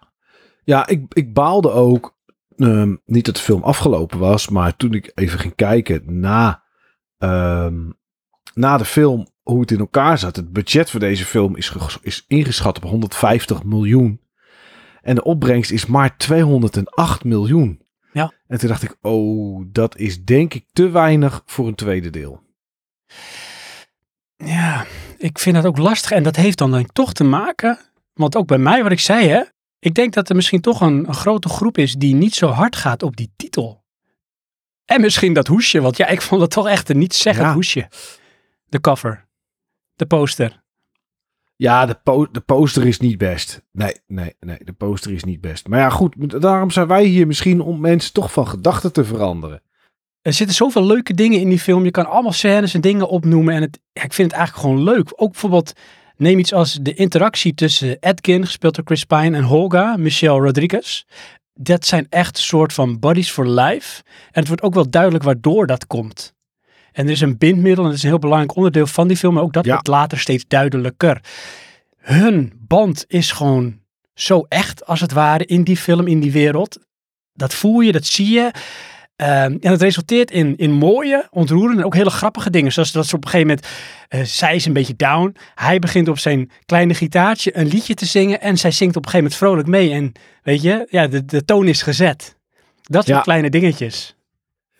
ja 0.63 0.88
ik, 0.88 1.05
ik 1.10 1.34
baalde 1.34 1.72
ook. 1.72 2.13
Ehm, 2.57 2.95
niet 3.05 3.25
dat 3.25 3.36
de 3.36 3.41
film 3.41 3.63
afgelopen 3.63 4.19
was, 4.19 4.50
maar 4.50 4.75
toen 4.75 4.93
ik 4.93 5.12
even 5.15 5.39
ging 5.39 5.55
kijken 5.55 6.19
na, 6.19 6.63
ehm, 7.17 7.89
na 8.53 8.77
de 8.77 8.86
film 8.86 9.27
hoe 9.41 9.60
het 9.60 9.72
in 9.72 9.79
elkaar 9.79 10.17
zat. 10.17 10.36
Het 10.36 10.53
budget 10.53 10.89
voor 10.89 11.00
deze 11.00 11.25
film 11.25 11.55
is, 11.55 11.75
is 12.01 12.25
ingeschat 12.27 12.77
op 12.77 12.83
150 12.83 13.63
miljoen. 13.63 14.22
En 15.01 15.15
de 15.15 15.24
opbrengst 15.24 15.72
is 15.72 15.86
maar 15.86 16.17
208 16.17 17.24
miljoen. 17.24 17.81
Ja. 18.13 18.33
En 18.48 18.60
toen 18.60 18.69
dacht 18.69 18.83
ik, 18.83 18.95
oh, 19.01 19.65
dat 19.72 19.98
is 19.98 20.24
denk 20.24 20.53
ik 20.53 20.65
te 20.74 20.89
weinig 20.89 21.43
voor 21.45 21.67
een 21.67 21.75
tweede 21.75 22.10
deel. 22.10 22.41
Ja, 24.36 24.86
ik 25.17 25.39
vind 25.39 25.55
dat 25.55 25.65
ook 25.65 25.77
lastig. 25.77 26.12
En 26.12 26.24
dat 26.24 26.36
heeft 26.36 26.57
dan, 26.57 26.72
dan 26.72 26.86
toch 26.86 27.13
te 27.13 27.24
maken, 27.24 27.79
want 28.13 28.36
ook 28.36 28.48
bij 28.48 28.57
mij, 28.57 28.83
wat 28.83 28.91
ik 28.91 29.00
zei, 29.00 29.27
hè. 29.27 29.43
Ik 29.84 29.94
denk 29.94 30.13
dat 30.13 30.30
er 30.30 30.36
misschien 30.36 30.62
toch 30.62 30.82
een, 30.82 31.08
een 31.08 31.13
grote 31.13 31.50
groep 31.50 31.78
is 31.78 31.94
die 31.96 32.16
niet 32.16 32.36
zo 32.36 32.48
hard 32.48 32.75
gaat 32.75 33.04
op 33.04 33.16
die 33.16 33.34
titel. 33.36 33.84
En 34.86 35.02
misschien 35.02 35.34
dat 35.34 35.48
hoesje, 35.48 35.82
want 35.82 35.98
ja, 35.98 36.08
ik 36.08 36.22
vond 36.22 36.42
het 36.42 36.50
toch 36.52 36.68
echt 36.68 36.90
een 36.90 36.98
niet 36.98 37.13
zeggend 37.13 37.46
Ja. 37.48 37.54
hoesje. 37.54 37.90
De 38.66 38.82
cover. 38.82 39.28
De 39.96 40.06
poster. 40.06 40.63
Ja, 41.56 41.86
de, 41.86 41.94
po- 42.04 42.32
de 42.32 42.40
poster 42.40 42.86
is 42.88 43.00
niet 43.00 43.18
best. 43.18 43.62
Nee, 43.72 43.96
nee, 44.08 44.36
nee, 44.40 44.58
de 44.63 44.74
poster 44.74 45.12
is 45.12 45.24
niet 45.24 45.42
best. 45.42 45.68
Maar 45.68 45.80
ja, 45.80 45.90
goed, 45.90 46.42
daarom 46.42 46.72
zijn 46.72 46.88
wij 46.88 47.04
hier 47.06 47.28
misschien 47.28 47.62
om 47.62 47.80
mensen 47.80 48.13
toch 48.13 48.32
van 48.34 48.48
gedachten 48.48 48.94
te 48.94 49.06
veranderen. 49.06 49.62
Er 50.22 50.34
zitten 50.34 50.56
zoveel 50.56 50.86
leuke 50.86 51.13
dingen 51.13 51.40
in 51.40 51.50
die 51.50 51.60
film. 51.60 51.84
Je 51.84 51.92
kan 51.92 52.06
allemaal 52.06 52.32
scènes 52.32 52.74
en 52.74 52.82
dingen 52.82 53.08
opnoemen. 53.10 53.56
En 53.56 53.62
het, 53.62 53.80
ja, 53.94 54.04
ik 54.04 54.13
vind 54.13 54.32
het 54.32 54.40
eigenlijk 54.40 54.68
gewoon 54.68 54.84
leuk. 54.84 55.13
Ook 55.16 55.32
bijvoorbeeld 55.32 55.74
Neem 56.17 56.39
iets 56.39 56.53
als 56.53 56.77
de 56.82 56.93
interactie 56.93 57.53
tussen 57.53 57.98
Edkin, 58.00 58.46
gespeeld 58.46 58.75
door 58.75 58.86
Chris 58.86 59.03
Pine, 59.03 59.38
en 59.38 59.43
Holga, 59.43 59.98
Michelle 59.98 60.39
Rodriguez. 60.39 61.03
Dat 61.53 61.86
zijn 61.86 62.08
echt 62.10 62.38
een 62.38 62.43
soort 62.43 62.74
van 62.74 63.00
buddies 63.00 63.32
for 63.32 63.48
life. 63.50 64.01
En 64.05 64.39
het 64.39 64.48
wordt 64.48 64.62
ook 64.63 64.74
wel 64.74 64.89
duidelijk 64.89 65.24
waardoor 65.24 65.67
dat 65.67 65.88
komt. 65.88 66.34
En 66.91 67.05
er 67.05 67.12
is 67.12 67.22
een 67.22 67.38
bindmiddel 67.38 67.84
en 67.84 67.89
dat 67.89 67.98
is 67.98 68.03
een 68.03 68.10
heel 68.10 68.20
belangrijk 68.20 68.55
onderdeel 68.55 68.88
van 68.88 69.08
die 69.08 69.17
film. 69.17 69.34
Maar 69.34 69.43
ook 69.43 69.53
dat 69.53 69.65
Ja. 69.65 69.72
wordt 69.72 69.88
later 69.88 70.20
steeds 70.20 70.43
duidelijker. 70.48 71.22
Hun 71.98 72.53
band 72.55 73.05
is 73.08 73.32
gewoon 73.32 73.79
zo 74.13 74.46
echt, 74.50 74.86
als 74.86 75.00
het 75.00 75.12
ware, 75.12 75.46
in 75.46 75.63
die 75.63 75.77
film, 75.77 76.08
in 76.08 76.20
die 76.20 76.32
wereld. 76.32 76.77
Dat 77.34 77.53
voel 77.53 77.79
je, 77.79 77.91
dat 77.91 78.05
zie 78.05 78.29
je. 78.29 78.51
Ehm, 79.24 79.58
en 79.62 79.72
het 79.72 79.82
resulteert 79.82 80.32
in, 80.32 80.58
in 80.58 80.72
mooie, 80.72 81.27
ontroerende 81.32 81.80
en 81.82 81.86
ook 81.86 81.96
hele 81.96 82.10
grappige 82.10 82.50
dingen. 82.50 82.72
Zoals 82.72 82.92
dat 82.92 83.06
ze 83.06 83.15
op 83.15 83.24
een 83.24 83.30
gegeven 83.30 83.48
moment, 83.56 83.68
eh, 84.10 84.22
zij 84.24 84.56
is 84.56 84.65
een 84.65 84.74
beetje 84.74 84.96
down. 84.96 85.36
Hij 85.56 85.80
begint 85.80 86.08
op 86.08 86.20
zijn 86.20 86.51
kleine 86.65 86.94
gitaartje 86.94 87.58
een 87.58 87.68
liedje 87.68 87.94
te 87.94 88.06
zingen. 88.06 88.42
En 88.42 88.58
zij 88.58 88.72
zingt 88.72 88.96
op 88.96 89.06
een 89.06 89.12
gegeven 89.12 89.32
moment 89.32 89.68
vrolijk 89.68 89.68
mee. 89.68 89.92
En 89.92 90.12
weet 90.44 90.62
je, 90.62 90.88
ja, 90.89 91.08
de, 91.08 91.25
de 91.25 91.46
toon 91.46 91.68
is 91.68 91.82
gezet. 91.82 92.38
Dat 92.82 93.06
Ja. 93.06 93.22
kleine 93.22 93.50
dingetjes. 93.50 94.15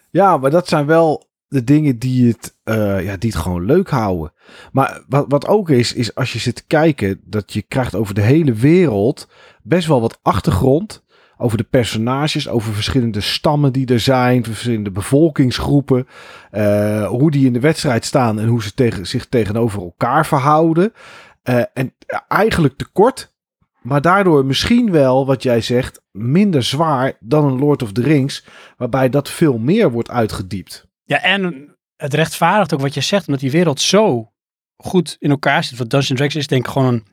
Ja, 0.10 0.38
maar 0.38 0.52
dat 0.52 0.68
zijn 0.68 0.86
wel 0.86 1.28
de 1.48 1.64
dingen 1.64 2.00
die 2.00 2.28
het, 2.28 2.56
eh, 2.64 3.04
ja, 3.04 3.18
die 3.18 3.30
het 3.30 3.40
gewoon 3.40 3.66
leuk 3.66 3.90
houden. 3.90 4.34
Maar 4.72 5.02
wat, 5.08 5.26
wat 5.28 5.48
ook 5.48 5.70
is, 5.70 5.94
is 5.94 6.16
als 6.16 6.34
je 6.34 6.40
zit 6.40 6.56
te 6.56 6.64
kijken, 6.68 7.22
dat 7.26 7.54
je 7.54 7.62
krijgt 7.62 7.96
over 7.96 8.14
de 8.14 8.22
hele 8.22 8.54
wereld 8.54 9.28
best 9.62 9.88
wel 9.88 10.02
wat 10.02 10.20
achtergrond. 10.22 11.03
Over 11.44 11.58
de 11.58 11.64
personages, 11.64 12.48
over 12.48 12.74
verschillende 12.74 13.22
stammen 13.22 13.74
die 13.74 13.88
er 13.88 14.00
zijn, 14.00 14.44
verschillende 14.44 14.92
bevolkingsgroepen. 14.92 16.08
eh, 16.52 17.08
hoe 17.08 17.32
die 17.32 17.46
in 17.46 17.54
de 17.54 17.60
wedstrijd 17.60 18.06
staan 18.06 18.40
en 18.40 18.48
hoe 18.48 18.64
ze 18.64 18.74
tegen, 18.74 19.08
zich 19.08 19.26
tegenover 19.26 19.82
elkaar 19.82 20.26
verhouden. 20.26 20.94
Eh, 21.42 21.62
en 21.74 21.94
eigenlijk 22.28 22.78
te 22.78 22.86
kort, 22.94 23.34
maar 23.82 24.02
daardoor 24.02 24.46
misschien 24.46 24.92
wel, 24.92 25.26
wat 25.26 25.44
jij 25.44 25.62
zegt, 25.62 26.02
minder 26.12 26.64
zwaar 26.64 27.14
dan 27.20 27.46
een 27.46 27.60
Lord 27.60 27.82
of 27.82 27.92
the 27.92 28.02
Rings. 28.02 28.46
Waarbij 28.78 29.10
dat 29.10 29.30
veel 29.30 29.58
meer 29.58 29.92
wordt 29.92 30.10
uitgediept. 30.10 30.88
Ja, 31.04 31.22
en 31.22 31.76
het 31.96 32.14
rechtvaardigt 32.14 32.74
ook 32.74 32.82
wat 32.82 32.94
je 32.94 33.02
zegt, 33.02 33.28
omdat 33.28 33.42
die 33.42 33.52
wereld 33.52 33.82
zo 33.82 34.32
goed 34.78 35.16
in 35.20 35.30
elkaar 35.30 35.64
zit. 35.64 35.78
Want 35.78 35.90
Dungeons 35.90 36.20
Dragons 36.20 36.36
is 36.36 36.48
denk 36.48 36.66
ik 36.66 36.72
gewoon 36.72 36.94
een, 36.94 37.06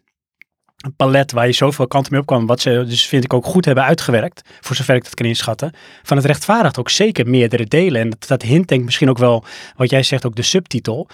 een 0.81 0.95
palet 0.97 1.33
waar 1.33 1.47
je 1.47 1.53
zoveel 1.53 1.87
kanten 1.87 2.13
mee 2.13 2.21
op 2.21 2.27
kan. 2.27 2.47
Wat 2.47 2.61
ze 2.61 2.85
dus 2.89 3.07
vind 3.07 3.25
ik 3.25 3.33
ook 3.33 3.45
goed 3.47 3.65
hebben 3.65 3.85
uitgewerkt, 3.85 4.49
voor 4.61 4.77
zover 4.77 4.95
ik 4.95 5.05
dat 5.05 5.15
kan 5.15 5.27
inschatten. 5.27 5.73
Van 6.03 6.17
het 6.17 6.27
rechtvaardigt 6.27 6.79
ook 6.79 6.91
zeker 6.91 7.29
meerdere 7.29 7.65
delen. 7.65 8.01
En 8.01 8.11
dat, 8.11 8.27
dat 8.29 8.43
hint 8.43 8.69
denk 8.69 8.81
ik 8.81 8.87
misschien 8.87 9.11
ook 9.11 9.19
wel, 9.19 9.45
wat 9.77 9.91
jij 9.91 10.03
zegt, 10.03 10.27
ook 10.27 10.35
de 10.37 10.43
subtitel. 10.43 11.09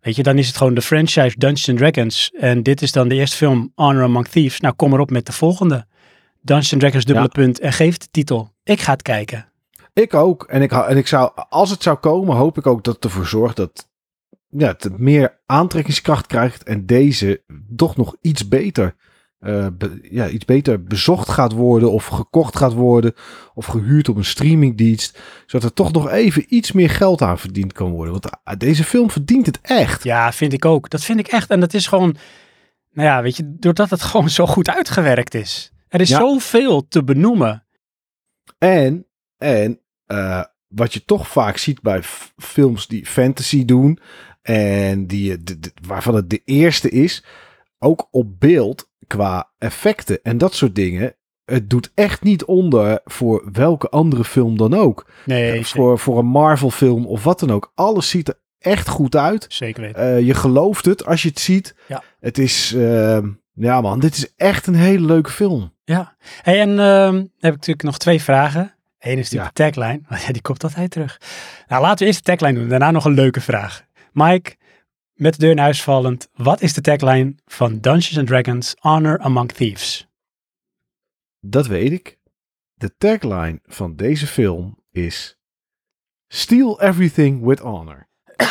Weet 0.00 0.16
je, 0.16 0.22
dan 0.22 0.38
is 0.38 0.46
het 0.46 0.56
gewoon 0.56 0.74
de 0.74 0.82
franchise 0.82 1.38
Dungeons 1.38 1.80
Dragons. 1.80 2.30
En 2.40 2.62
dit 2.62 2.82
is 2.82 2.92
dan 2.92 3.08
de 3.08 3.14
eerste 3.14 3.36
film 3.36 3.72
Honor 3.74 4.02
Among 4.02 4.28
Thieves. 4.28 4.60
Nou, 4.60 4.74
kom 4.74 4.92
erop 4.92 5.10
met 5.10 5.26
de 5.26 5.32
volgende. 5.32 5.86
Dungeons 6.42 6.74
Dragons 6.78 7.04
dubbele 7.04 7.28
Ja. 7.32 7.42
punt 7.42 7.60
en 7.60 7.72
geef 7.72 7.96
de 7.98 8.06
titel. 8.10 8.50
Ik 8.64 8.80
ga 8.80 8.92
het 8.92 9.02
kijken. 9.02 9.48
Ik 9.92 10.14
ook. 10.14 10.44
En 10.48 10.62
ik, 10.62 10.72
en 10.72 10.96
ik 10.96 11.06
zou, 11.06 11.30
als 11.48 11.70
het 11.70 11.82
zou 11.82 11.96
komen, 11.96 12.36
hoop 12.36 12.58
ik 12.58 12.66
ook 12.66 12.84
dat 12.84 12.94
het 12.94 13.04
ervoor 13.04 13.26
zorgt 13.26 13.56
dat 13.56 13.88
ja, 14.56 14.66
het 14.78 14.98
meer 14.98 15.40
aantrekkingskracht 15.46 16.26
krijgt. 16.26 16.62
En 16.62 16.86
deze 16.86 17.42
toch 17.76 17.96
nog 17.96 18.16
iets 18.20 18.48
beter, 18.48 18.94
eh, 19.38 19.66
be- 19.72 19.98
ja, 20.10 20.28
iets 20.28 20.44
beter 20.44 20.82
bezocht 20.84 21.28
gaat 21.28 21.52
worden. 21.52 21.92
Of 21.92 22.06
gekocht 22.06 22.56
gaat 22.56 22.72
worden. 22.72 23.14
Of 23.54 23.66
gehuurd 23.66 24.08
op 24.08 24.16
een 24.16 24.24
streamingdienst. 24.24 25.18
Zodat 25.46 25.68
er 25.68 25.74
toch 25.74 25.92
nog 25.92 26.10
even 26.10 26.44
iets 26.48 26.72
meer 26.72 26.90
geld 26.90 27.22
aan 27.22 27.38
verdiend 27.38 27.72
kan 27.72 27.90
worden. 27.90 28.12
Want 28.12 28.30
ah, 28.44 28.56
deze 28.58 28.84
film 28.84 29.10
verdient 29.10 29.46
het 29.46 29.58
echt. 29.62 30.04
Ja, 30.04 30.32
vind 30.32 30.52
ik 30.52 30.64
ook. 30.64 30.90
Dat 30.90 31.04
vind 31.04 31.18
ik 31.18 31.26
echt. 31.28 31.50
En 31.50 31.60
dat 31.60 31.74
is 31.74 31.86
gewoon, 31.86 32.16
nou 32.92 33.08
ja, 33.08 33.22
weet 33.22 33.36
je, 33.36 33.56
doordat 33.58 33.90
het 33.90 34.02
gewoon 34.10 34.30
zo 34.30 34.46
goed 34.46 34.68
uitgewerkt 34.70 35.34
is. 35.34 35.72
Er 35.88 36.00
is 36.00 36.08
Ja. 36.08 36.18
zoveel 36.18 36.88
te 36.88 37.04
benoemen. 37.04 37.66
En, 38.58 39.06
en 39.38 39.80
eh, 40.06 40.42
wat 40.68 40.92
je 40.92 41.04
toch 41.04 41.28
vaak 41.28 41.56
ziet 41.56 41.80
bij 41.82 42.02
films 42.36 42.86
die 42.86 43.06
fantasy 43.06 43.64
doen. 43.64 43.98
En 44.46 45.06
die, 45.06 45.42
de, 45.42 45.58
de- 45.58 45.72
waarvan 45.86 46.14
het 46.14 46.30
de 46.30 46.42
eerste 46.44 46.90
is. 46.90 47.24
Ook 47.78 48.08
op 48.10 48.40
beeld 48.40 48.88
qua 49.06 49.50
effecten 49.58 50.18
en 50.22 50.38
dat 50.38 50.54
soort 50.54 50.74
dingen. 50.74 51.14
Het 51.44 51.70
doet 51.70 51.90
echt 51.94 52.22
niet 52.22 52.44
onder 52.44 53.00
voor 53.04 53.48
welke 53.52 53.88
andere 53.88 54.24
film 54.24 54.56
dan 54.56 54.74
ook. 54.74 55.10
Nee, 55.24 55.52
Eh, 55.58 55.64
voor, 55.64 55.98
voor 55.98 56.18
een 56.18 56.26
Marvel 56.26 56.70
film 56.70 57.06
of 57.06 57.24
wat 57.24 57.40
dan 57.40 57.50
ook. 57.50 57.72
Alles 57.74 58.08
ziet 58.08 58.28
er 58.28 58.38
echt 58.58 58.88
goed 58.88 59.16
uit. 59.16 59.46
zeker 59.48 59.82
weten. 59.82 60.00
Eh, 60.16 60.20
je 60.20 60.34
gelooft 60.34 60.84
het 60.84 61.06
als 61.06 61.22
je 61.22 61.28
het 61.28 61.38
ziet. 61.40 61.74
Ja. 61.88 62.02
Het 62.20 62.38
is, 62.38 62.72
eh, 62.74 63.18
ja 63.52 63.80
man, 63.80 64.00
dit 64.00 64.16
is 64.16 64.34
echt 64.36 64.66
een 64.66 64.74
hele 64.74 65.06
leuke 65.06 65.30
film. 65.30 65.72
Ja. 65.84 66.16
Hey, 66.42 66.60
en 66.60 66.68
ehm, 66.70 66.78
dan 67.12 67.16
heb 67.38 67.52
ik 67.52 67.58
natuurlijk 67.58 67.82
nog 67.82 67.98
twee 67.98 68.22
vragen. 68.22 68.74
Eén 68.98 69.18
is 69.18 69.30
natuurlijk 69.30 69.58
Ja. 69.58 69.64
de 69.64 69.72
tagline. 69.72 70.00
Want 70.08 70.22
ja, 70.26 70.32
die 70.32 70.42
komt 70.42 70.62
altijd 70.64 70.90
terug. 70.90 71.20
Nou, 71.68 71.82
laten 71.82 71.98
we 71.98 72.04
eerst 72.04 72.24
de 72.26 72.36
tagline 72.36 72.58
doen. 72.60 72.68
Daarna 72.68 72.90
nog 72.90 73.04
een 73.04 73.14
leuke 73.14 73.40
vraag. 73.40 73.84
Mike, 74.16 74.56
met 75.14 75.32
de 75.32 75.38
deur 75.38 75.50
in 75.50 75.58
huis 75.58 75.82
vallend. 75.82 76.28
Wat 76.34 76.60
is 76.62 76.72
de 76.74 76.80
tagline 76.80 77.34
van 77.46 77.80
Dungeons 77.80 78.18
and 78.18 78.26
Dragons 78.26 78.74
Honor 78.80 79.18
Among 79.18 79.52
Thieves? 79.52 80.08
Dat 81.40 81.66
weet 81.66 81.92
ik. 81.92 82.18
De 82.74 82.94
tagline 82.98 83.60
van 83.64 83.96
deze 83.96 84.26
film 84.26 84.78
is 84.90 85.38
Steal 86.28 86.80
everything 86.82 87.44
with 87.44 87.58
honor. 87.58 88.08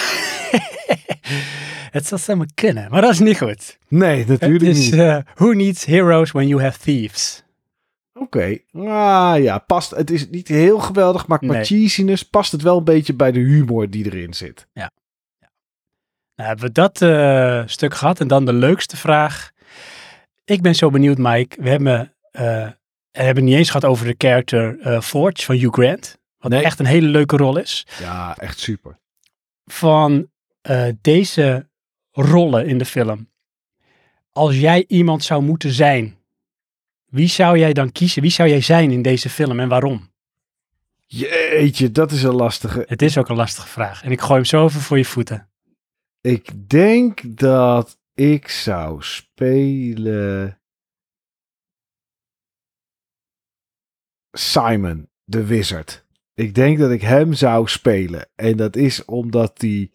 het 1.91 2.05
zou 2.07 2.21
zomaar 2.21 2.47
kunnen, 2.53 2.91
maar 2.91 3.01
dat 3.01 3.11
is 3.11 3.19
niet 3.19 3.37
goed. 3.37 3.77
Nee, 3.87 4.19
Het 4.19 4.27
natuurlijk 4.27 4.63
is 4.65 4.77
niet. 4.91 4.93
eh, 4.93 5.17
Who 5.35 5.51
Needs 5.53 5.85
Heroes 5.85 6.31
When 6.31 6.47
You 6.47 6.61
Have 6.61 6.79
Thieves? 6.79 7.43
Oké. 8.13 8.57
Ah 8.73 9.35
ja, 9.41 9.57
past. 9.57 9.91
Het 9.91 10.11
is 10.11 10.29
niet 10.29 10.47
heel 10.47 10.79
geweldig, 10.79 11.27
maar 11.27 11.39
qua 11.39 11.53
Nee. 11.53 11.63
cheesiness 11.63 12.23
past 12.23 12.51
het 12.51 12.61
wel 12.61 12.77
een 12.77 12.83
beetje 12.83 13.13
bij 13.13 13.31
de 13.31 13.39
humor 13.39 13.89
die 13.89 14.05
erin 14.05 14.33
zit. 14.33 14.67
Nou, 16.35 16.47
hebben 16.49 16.65
we 16.65 16.71
dat 16.71 17.01
eh, 17.01 17.63
stuk 17.65 17.93
gehad. 17.93 18.19
En 18.19 18.27
dan 18.27 18.45
de 18.45 18.53
leukste 18.53 18.97
vraag. 18.97 19.51
Ik 20.45 20.61
ben 20.61 20.75
zo 20.75 20.89
benieuwd, 20.89 21.17
Mike. 21.17 21.61
We 21.61 21.69
hebben, 21.69 22.13
en 22.31 22.77
we 23.11 23.21
hebben 23.23 23.35
het 23.35 23.43
niet 23.43 23.53
eens 23.55 23.67
gehad 23.69 23.85
over 23.85 24.05
de 24.05 24.15
character 24.17 24.79
eh, 24.79 25.01
Forge 25.01 25.43
van 25.45 25.55
Hugh 25.55 25.73
Grant. 25.73 26.17
Wat 26.37 26.51
Nee. 26.51 26.63
echt 26.63 26.79
een 26.79 26.85
hele 26.85 27.07
leuke 27.07 27.37
rol 27.37 27.57
is. 27.57 27.87
Ja, 27.99 28.37
echt 28.37 28.59
super. 28.59 28.99
Van 29.65 30.29
deze 31.01 31.69
rollen 32.11 32.65
in 32.67 32.77
de 32.77 32.85
film. 32.85 33.29
Als 34.31 34.59
jij 34.59 34.85
iemand 34.87 35.23
zou 35.23 35.41
moeten 35.41 35.71
zijn. 35.71 36.17
Wie 37.05 37.27
zou 37.27 37.57
jij 37.57 37.73
dan 37.73 37.91
kiezen? 37.91 38.21
Wie 38.21 38.31
zou 38.31 38.49
jij 38.49 38.61
zijn 38.61 38.91
in 38.91 39.01
deze 39.01 39.29
film 39.29 39.59
en 39.59 39.67
waarom? 39.69 40.11
Jeetje, 41.07 41.91
dat 41.91 42.11
is 42.11 42.23
een 42.23 42.35
lastige. 42.35 42.83
Het 42.87 43.01
is 43.01 43.17
ook 43.17 43.29
een 43.29 43.35
lastige 43.35 43.67
vraag. 43.67 44.03
En 44.03 44.11
ik 44.11 44.19
gooi 44.21 44.33
hem 44.33 44.45
zo 44.45 44.65
even 44.65 44.81
voor 44.81 44.97
je 44.97 45.05
voeten. 45.05 45.49
Ik 46.25 46.69
denk 46.69 47.37
dat 47.37 47.97
ik 48.13 48.47
zou 48.47 49.03
spelen. 49.03 50.59
Simon, 54.31 55.09
de 55.23 55.45
wizard. 55.45 56.05
Ik 56.33 56.55
denk 56.55 56.77
dat 56.77 56.91
ik 56.91 57.01
hem 57.01 57.33
zou 57.33 57.67
spelen. 57.67 58.27
En 58.35 58.57
dat 58.57 58.75
is 58.75 59.05
omdat 59.05 59.53
hij 59.57 59.91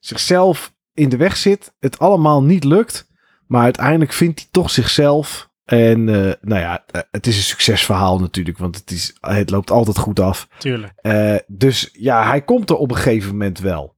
zichzelf 0.00 0.74
in 0.94 1.08
de 1.08 1.16
weg 1.16 1.36
zit. 1.36 1.74
Het 1.78 1.98
allemaal 1.98 2.42
niet 2.42 2.64
lukt. 2.64 3.10
Maar 3.46 3.62
uiteindelijk 3.62 4.12
vindt 4.12 4.40
hij 4.40 4.48
toch 4.50 4.70
zichzelf. 4.70 5.50
En 5.64 6.08
eh, 6.08 6.32
nou 6.40 6.60
ja, 6.60 6.84
eh, 6.86 7.00
het 7.10 7.26
is 7.26 7.36
een 7.36 7.42
succesverhaal 7.42 8.18
natuurlijk. 8.18 8.58
Want 8.58 8.76
het, 8.76 8.90
is, 8.90 9.16
het 9.20 9.50
loopt 9.50 9.70
altijd 9.70 9.98
goed 9.98 10.20
af. 10.20 10.48
Tuurlijk. 10.58 10.92
Eh, 10.96 11.36
dus 11.46 11.90
ja, 11.92 12.28
hij 12.28 12.42
komt 12.42 12.70
er 12.70 12.76
op 12.76 12.90
een 12.90 12.96
gegeven 12.96 13.30
moment 13.30 13.58
wel. 13.58 13.96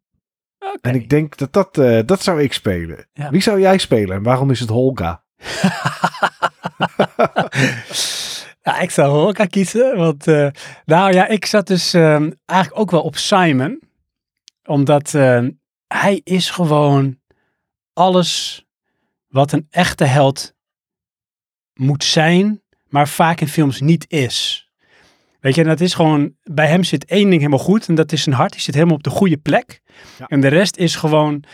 En 0.81 0.95
ik 0.95 1.09
denk 1.09 1.37
dat 1.37 1.53
dat, 1.53 1.79
eh, 1.79 2.01
dat 2.07 2.23
zou 2.23 2.43
ik 2.43 2.53
spelen. 2.53 3.07
Ja. 3.13 3.31
Wie 3.31 3.43
zou 3.43 3.61
jij 3.61 3.79
spelen 3.79 4.17
en 4.17 4.23
waarom 4.23 4.51
is 4.51 4.61
het 4.61 4.69
Holga? 4.69 5.25
ja, 8.63 8.79
ik 8.81 8.91
zou 8.91 9.11
Holka 9.11 9.45
kiezen, 9.45 9.97
want 9.97 10.27
eh, 10.27 10.49
nou 10.85 11.13
ja, 11.13 11.27
ik 11.27 11.47
zat 11.47 11.67
dus 11.67 11.95
ehm, 11.95 12.31
eigenlijk 12.45 12.81
ook 12.81 12.91
wel 12.91 13.03
op 13.03 13.17
Simon, 13.17 13.81
omdat 14.65 15.15
ehm, 15.15 15.51
hij 15.87 16.21
is 16.25 16.51
gewoon 16.51 17.19
alles 17.93 18.65
wat 19.29 19.53
een 19.53 19.67
echte 19.71 20.05
held 20.05 20.55
moet 21.75 22.05
zijn, 22.05 22.63
maar 22.89 23.09
vaak 23.09 23.41
in 23.41 23.49
films 23.49 23.81
niet 23.81 24.05
is. 24.09 24.70
Weet 25.41 25.55
je, 25.55 25.61
en 25.63 25.67
dat 25.69 25.81
is 25.81 25.95
gewoon, 25.95 26.35
bij 26.43 26.67
hem 26.67 26.85
zit 26.85 27.05
één 27.05 27.29
ding 27.29 27.39
helemaal 27.41 27.65
goed 27.65 27.89
en 27.89 27.95
dat 27.95 28.13
is 28.13 28.23
zijn 28.23 28.35
hart. 28.37 28.53
Die 28.53 28.61
zit 28.61 28.75
helemaal 28.75 28.95
op 28.97 29.03
de 29.03 29.11
goede 29.11 29.37
plek. 29.37 29.81
Ja. 30.19 30.27
En 30.27 30.41
de 30.41 30.49
rest 30.49 30.77
is 30.77 30.97
gewoon 30.97 31.45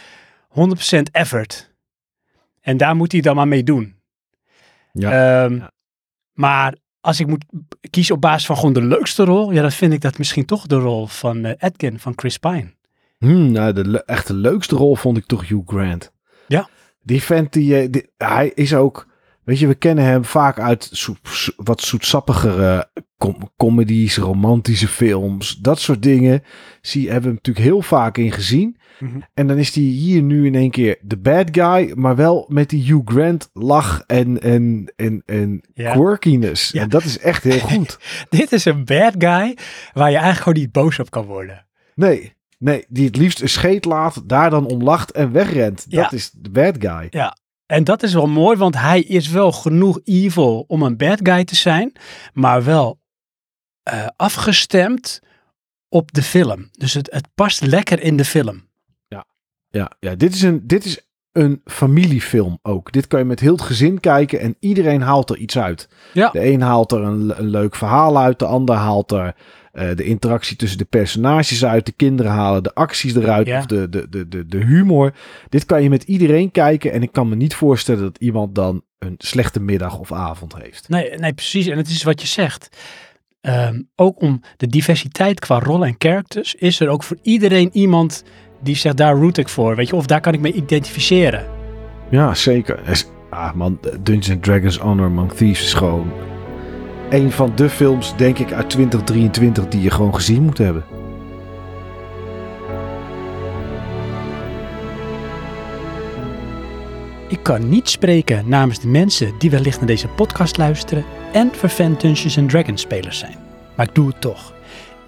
100% 0.49 1.03
effort. 1.13 1.75
En 2.61 2.77
daar 2.77 2.97
moet 2.97 3.13
hij 3.13 3.21
dan 3.21 3.37
maar 3.37 3.49
mee 3.49 3.63
doen. 3.63 3.95
Ja. 4.93 5.45
Ehm, 5.45 5.55
Ja. 5.55 5.71
Maar 6.33 6.75
als 7.01 7.21
ik 7.21 7.27
moet 7.27 7.45
kiezen 7.91 8.15
op 8.15 8.21
basis 8.21 8.47
van 8.47 8.57
gewoon 8.57 8.73
de 8.73 8.83
leukste 8.83 9.25
rol, 9.25 9.53
ja, 9.53 9.63
dan 9.63 9.73
vind 9.73 9.93
ik 9.93 10.01
dat 10.01 10.19
misschien 10.19 10.45
toch 10.45 10.67
de 10.67 10.77
rol 10.77 11.07
van 11.07 11.45
eh, 11.45 11.53
Edkin 11.59 11.99
van 11.99 12.13
Chris 12.17 12.39
Pine. 12.39 12.75
Hmm, 13.19 13.51
nou, 13.51 13.73
de 13.73 13.89
le- 13.89 13.99
echt 14.07 14.27
de 14.27 14.35
leukste 14.35 14.77
rol 14.77 14.97
vond 14.97 15.17
ik 15.17 15.27
toch 15.27 15.49
Hugh 15.49 15.63
Grant. 15.69 16.13
Ja. 16.49 16.69
Die 17.03 17.23
vent, 17.23 17.53
die, 17.53 17.79
eh, 17.81 17.89
die- 17.91 18.11
hij 18.17 18.53
is 18.55 18.75
ook... 18.75 19.07
Weet 19.47 19.59
je, 19.59 19.67
we 19.67 19.75
kennen 19.75 20.05
hem 20.05 20.25
vaak 20.25 20.61
uit 20.61 21.07
wat 21.57 21.81
zoetsappigere 21.81 22.91
com- 23.19 23.51
comedies, 23.57 24.17
romantische 24.17 24.89
films. 24.89 25.57
Dat 25.57 25.81
soort 25.81 26.03
dingen 26.03 26.43
zie, 26.81 27.03
hebben 27.03 27.21
we 27.23 27.27
hem 27.29 27.35
natuurlijk 27.37 27.67
heel 27.67 27.83
vaak 27.83 28.19
in 28.19 28.33
gezien. 28.33 28.77
Mhm. 28.99 29.19
En 29.35 29.47
dan 29.47 29.57
is 29.57 29.75
hij 29.75 29.85
hier 29.85 30.23
nu 30.23 30.47
in 30.47 30.55
één 30.55 30.71
keer 30.71 30.99
de 31.03 31.17
bad 31.17 31.49
guy, 31.53 31.93
maar 31.95 32.17
wel 32.17 32.45
met 32.49 32.71
die 32.71 32.85
Hugh 32.85 33.03
Grant 33.13 33.51
lach 33.53 34.03
en, 34.07 34.43
en, 34.43 34.93
en, 34.97 35.23
en 35.27 35.61
Ja. 35.75 35.93
quirkiness. 35.93 36.71
Ja. 36.71 36.83
En 36.83 36.89
dat 36.89 37.05
is 37.05 37.19
echt 37.19 37.43
heel 37.43 37.59
goed. 37.59 37.99
Dit 38.31 38.53
is 38.53 38.65
een 38.65 38.85
bad 38.85 39.15
guy 39.19 39.57
waar 39.93 40.11
je 40.11 40.17
eigenlijk 40.17 40.37
gewoon 40.39 40.59
niet 40.59 40.73
boos 40.73 40.99
op 40.99 41.11
kan 41.11 41.25
worden. 41.25 41.67
Nee, 41.95 42.33
nee, 42.59 42.85
die 42.89 43.07
het 43.07 43.17
liefst 43.17 43.41
een 43.41 43.49
scheet 43.49 43.85
laat, 43.85 44.23
daar 44.29 44.51
dan 44.51 44.67
om 44.67 44.83
lacht 44.83 45.11
en 45.11 45.33
wegrent. 45.33 45.87
Ja. 45.89 46.03
Dat 46.03 46.13
is 46.13 46.31
de 46.31 46.51
bad 46.51 46.75
guy. 46.79 47.07
En 47.67 47.85
dat 47.85 48.03
is 48.03 48.15
wel 48.15 48.27
mooi, 48.27 48.57
want 48.57 48.75
hij 48.75 49.01
is 49.01 49.29
wel 49.29 49.53
genoeg 49.53 50.01
evil 50.05 50.65
om 50.69 50.83
een 50.83 50.97
bad 50.97 51.21
guy 51.23 51.45
te 51.45 51.57
zijn, 51.57 51.93
maar 52.33 52.65
wel 52.65 53.01
eh, 53.83 54.07
afgestemd 54.17 55.21
op 55.89 56.13
de 56.13 56.23
film. 56.23 56.69
Dus 56.73 56.95
het, 56.95 57.13
het 57.13 57.29
past 57.35 57.61
lekker 57.61 58.01
in 58.01 58.17
de 58.17 58.25
film. 58.25 58.69
Ja, 59.71 59.91
ja 60.01 60.15
dit, 60.15 60.35
is 60.35 60.43
een, 60.43 60.67
dit 60.67 60.85
is 60.85 61.06
een 61.37 61.61
familiefilm 61.65 62.59
ook. 62.63 62.93
Dit 62.93 63.07
kan 63.07 63.19
je 63.19 63.25
met 63.25 63.41
heel 63.41 63.53
het 63.53 63.63
gezin 63.63 64.01
kijken 64.01 64.41
en 64.41 64.57
iedereen 64.61 65.01
haalt 65.01 65.31
er 65.31 65.37
iets 65.37 65.59
uit. 65.59 65.89
Ja. 66.13 66.31
De 66.31 66.45
een 66.47 66.61
haalt 66.61 66.93
er 66.93 67.03
een, 67.03 67.33
een 67.39 67.49
leuk 67.49 67.75
verhaal 67.75 68.19
uit, 68.19 68.39
de 68.39 68.45
ander 68.47 68.75
haalt 68.77 69.13
er 69.13 69.35
eh, 69.73 69.89
de 69.97 70.05
interactie 70.05 70.57
tussen 70.57 70.79
de 70.79 70.85
personages 70.85 71.65
uit, 71.65 71.87
de 71.87 71.93
kinderen 71.93 72.33
halen 72.33 72.63
de 72.63 72.75
acties 72.75 73.15
eruit 73.15 73.47
Ja. 73.47 73.59
of 73.59 73.67
de, 73.67 73.89
de, 73.89 74.09
de, 74.09 74.29
de, 74.29 74.47
de 74.47 74.65
humor. 74.65 75.13
Dit 75.49 75.65
kan 75.65 75.83
je 75.83 75.89
met 75.89 76.03
iedereen 76.03 76.51
kijken 76.51 76.93
en 76.93 77.03
ik 77.03 77.13
kan 77.13 77.29
me 77.29 77.37
niet 77.37 77.55
voorstellen 77.55 78.03
dat 78.03 78.19
iemand 78.19 78.55
dan 78.55 78.83
een 78.99 79.15
slechte 79.19 79.61
middag 79.61 79.99
of 79.99 80.13
avond 80.13 80.57
heeft. 80.63 80.89
Nee, 80.89 81.11
nee, 81.11 81.33
precies. 81.33 81.67
En 81.67 81.77
het 81.77 81.89
is 81.89 82.03
wat 82.03 82.21
je 82.21 82.27
zegt. 82.27 82.69
Ehm, 83.41 83.83
ook 83.97 84.21
om 84.21 84.41
de 84.57 84.67
diversiteit 84.67 85.41
qua 85.41 85.59
rollen 85.59 85.89
en 85.89 85.95
characters 85.99 86.55
is 86.55 86.81
er 86.81 86.89
ook 86.89 87.03
voor 87.03 87.17
iedereen 87.23 87.71
iemand 87.73 88.25
die 88.61 88.77
zegt 88.77 88.97
daar 88.97 89.17
root 89.17 89.37
ik 89.37 89.49
voor, 89.49 89.77
weet 89.77 89.89
je, 89.89 89.97
of 89.97 90.07
daar 90.07 90.21
kan 90.21 90.33
ik 90.33 90.41
me 90.41 90.53
identificeren. 90.53 91.47
Ja, 92.11 92.35
zeker. 92.35 92.81
Er 92.85 93.05
Ah 93.37 93.55
man, 93.55 93.79
Dungeons 94.01 94.31
and 94.31 94.43
Dragons 94.43 94.79
Honor 94.79 95.07
Among 95.07 95.33
Thieves 95.33 95.65
is 95.65 95.75
gewoon 95.75 96.13
een 97.11 97.33
van 97.33 97.53
de 97.55 97.69
films, 97.71 98.17
denk 98.17 98.39
ik, 98.39 98.53
uit 98.53 98.71
2023 98.71 99.69
die 99.69 99.83
je 99.83 99.91
gewoon 99.91 100.15
gezien 100.15 100.43
moet 100.43 100.59
hebben. 100.59 100.85
Ik 107.29 107.39
kan 107.43 107.69
niet 107.69 107.89
spreken 107.89 108.49
namens 108.49 108.81
de 108.81 108.89
mensen 108.89 109.33
die 109.39 109.51
wellicht 109.51 109.79
naar 109.79 109.87
deze 109.87 110.09
podcast 110.09 110.57
luisteren 110.57 111.05
en 111.33 111.51
vervent 111.53 112.01
Dungeons 112.01 112.39
and 112.39 112.51
Dragons 112.51 112.81
spelers 112.81 113.19
zijn. 113.19 113.37
Maar 113.75 113.89
ik 113.89 113.95
doe 113.95 114.07
het 114.07 114.21
toch. 114.21 114.56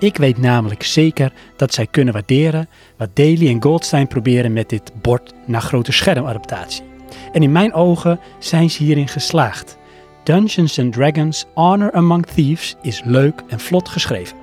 Ik 0.00 0.16
weet 0.16 0.38
namelijk 0.38 0.82
zeker 0.82 1.32
dat 1.56 1.74
zij 1.74 1.86
kunnen 1.86 2.12
waarderen 2.12 2.68
wat 2.96 3.16
Daly 3.16 3.48
en 3.48 3.62
Goldstein 3.62 4.06
proberen 4.06 4.52
met 4.52 4.68
dit 4.68 4.92
bord 5.02 5.32
naar 5.46 5.60
grote 5.60 5.92
schermadaptatie. 5.92 6.82
En 7.32 7.42
in 7.42 7.52
mijn 7.52 7.72
ogen 7.72 8.20
zijn 8.38 8.70
ze 8.70 8.82
hierin 8.82 9.08
geslaagd. 9.08 9.78
Dungeons 10.22 10.78
and 10.78 10.92
Dragons 10.92 11.46
Honor 11.54 11.92
Among 11.92 12.26
Thieves 12.26 12.76
is 12.82 13.02
leuk 13.04 13.42
en 13.48 13.60
vlot 13.60 13.88
geschreven. 13.88 14.36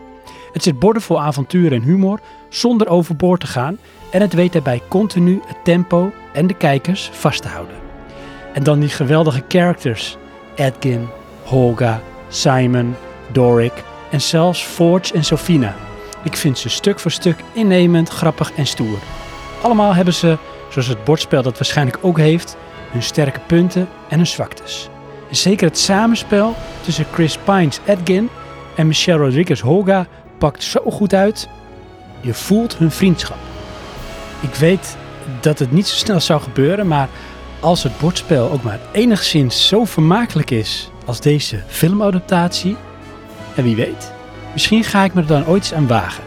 Het 0.54 0.64
zit 0.64 0.80
bordevol 0.80 1.22
avontuur 1.22 1.74
en 1.74 1.82
humor 1.82 2.20
zonder 2.50 2.88
overboord 2.88 3.40
te 3.40 3.48
gaan 3.48 3.78
en 4.12 4.22
het 4.22 4.34
weet 4.34 4.54
daarbij 4.54 4.82
continu 4.88 5.42
het 5.48 5.58
tempo 5.64 6.12
en 6.34 6.48
de 6.48 6.54
kijkers 6.54 7.10
vast 7.14 7.42
te 7.42 7.48
houden. 7.48 7.76
En 8.54 8.64
dan 8.64 8.80
die 8.80 8.90
geweldige 8.90 9.44
characters: 9.48 10.18
Edgin, 10.56 11.08
Holga, 11.44 12.02
Simon, 12.30 12.96
Doric 13.32 13.84
en 14.12 14.22
zelfs 14.22 14.64
Forge 14.64 15.14
en 15.14 15.24
Sofina. 15.24 15.76
Ik 16.24 16.38
vind 16.38 16.58
ze 16.58 16.70
stuk 16.70 17.00
voor 17.00 17.12
stuk 17.12 17.40
innemend, 17.54 18.10
grappig 18.10 18.52
en 18.54 18.68
stoer. 18.68 18.98
Allemaal 19.62 19.96
hebben 19.96 20.14
ze, 20.14 20.38
zoals 20.70 20.88
het 20.88 21.04
bordspel 21.04 21.42
dat 21.42 21.58
waarschijnlijk 21.58 21.98
ook 22.02 22.18
heeft, 22.18 22.58
hun 22.92 23.04
sterke 23.04 23.40
punten 23.40 23.88
en 24.10 24.18
hun 24.18 24.28
zwaktes. 24.28 24.90
En 25.30 25.36
zeker 25.36 25.68
het 25.68 25.78
samenspel 25.78 26.56
tussen 26.82 27.06
Chris 27.12 27.38
Pines 27.38 27.80
Edgin 27.86 28.30
en 28.76 28.88
Michelle 28.88 29.24
Rodriguez 29.24 29.62
Holga 29.62 30.08
pakt 30.38 30.64
zo 30.64 30.80
goed 30.92 31.14
uit. 31.14 31.50
Je 32.22 32.34
voelt 32.34 32.78
hun 32.78 32.92
vriendschap. 32.92 33.38
Ik 34.40 34.56
weet 34.56 34.98
dat 35.42 35.60
het 35.60 35.72
niet 35.72 35.88
zo 35.88 35.96
snel 35.96 36.20
zou 36.20 36.42
gebeuren, 36.42 36.88
maar 36.88 37.10
als 37.60 37.84
het 37.84 37.98
bordspel 37.98 38.52
ook 38.52 38.64
maar 38.64 38.80
enigszins 38.92 39.68
zo 39.68 39.86
vermakelijk 39.86 40.52
is 40.52 40.90
als 41.06 41.22
deze 41.22 41.64
filmadaptatie, 41.68 42.76
en 43.56 43.64
wie 43.64 43.76
weet, 43.76 44.12
misschien 44.54 44.84
ga 44.84 45.04
ik 45.04 45.14
me 45.14 45.22
er 45.22 45.28
dan 45.28 45.48
ooit 45.48 45.64
eens 45.64 45.74
aan 45.74 45.88
wagen. 45.88 46.24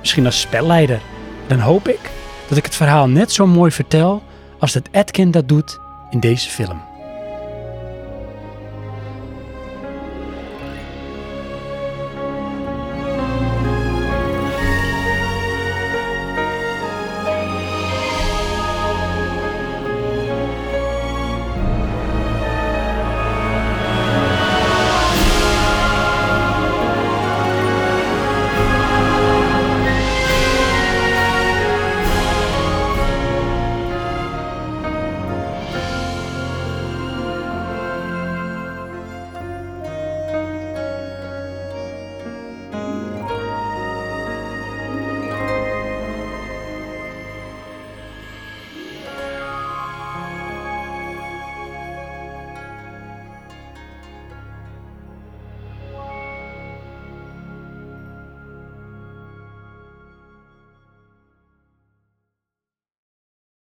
Misschien 0.00 0.26
als 0.26 0.40
spelleider. 0.40 1.00
Dan 1.46 1.58
hoop 1.58 1.88
ik 1.88 2.10
dat 2.48 2.58
ik 2.58 2.64
het 2.64 2.74
verhaal 2.74 3.08
net 3.08 3.32
zo 3.32 3.46
mooi 3.46 3.70
vertel 3.70 4.22
als 4.58 4.72
dat 4.72 4.88
Atkin 4.92 5.30
dat 5.30 5.48
doet 5.48 5.78
in 6.10 6.20
deze 6.20 6.50
film. 6.50 6.87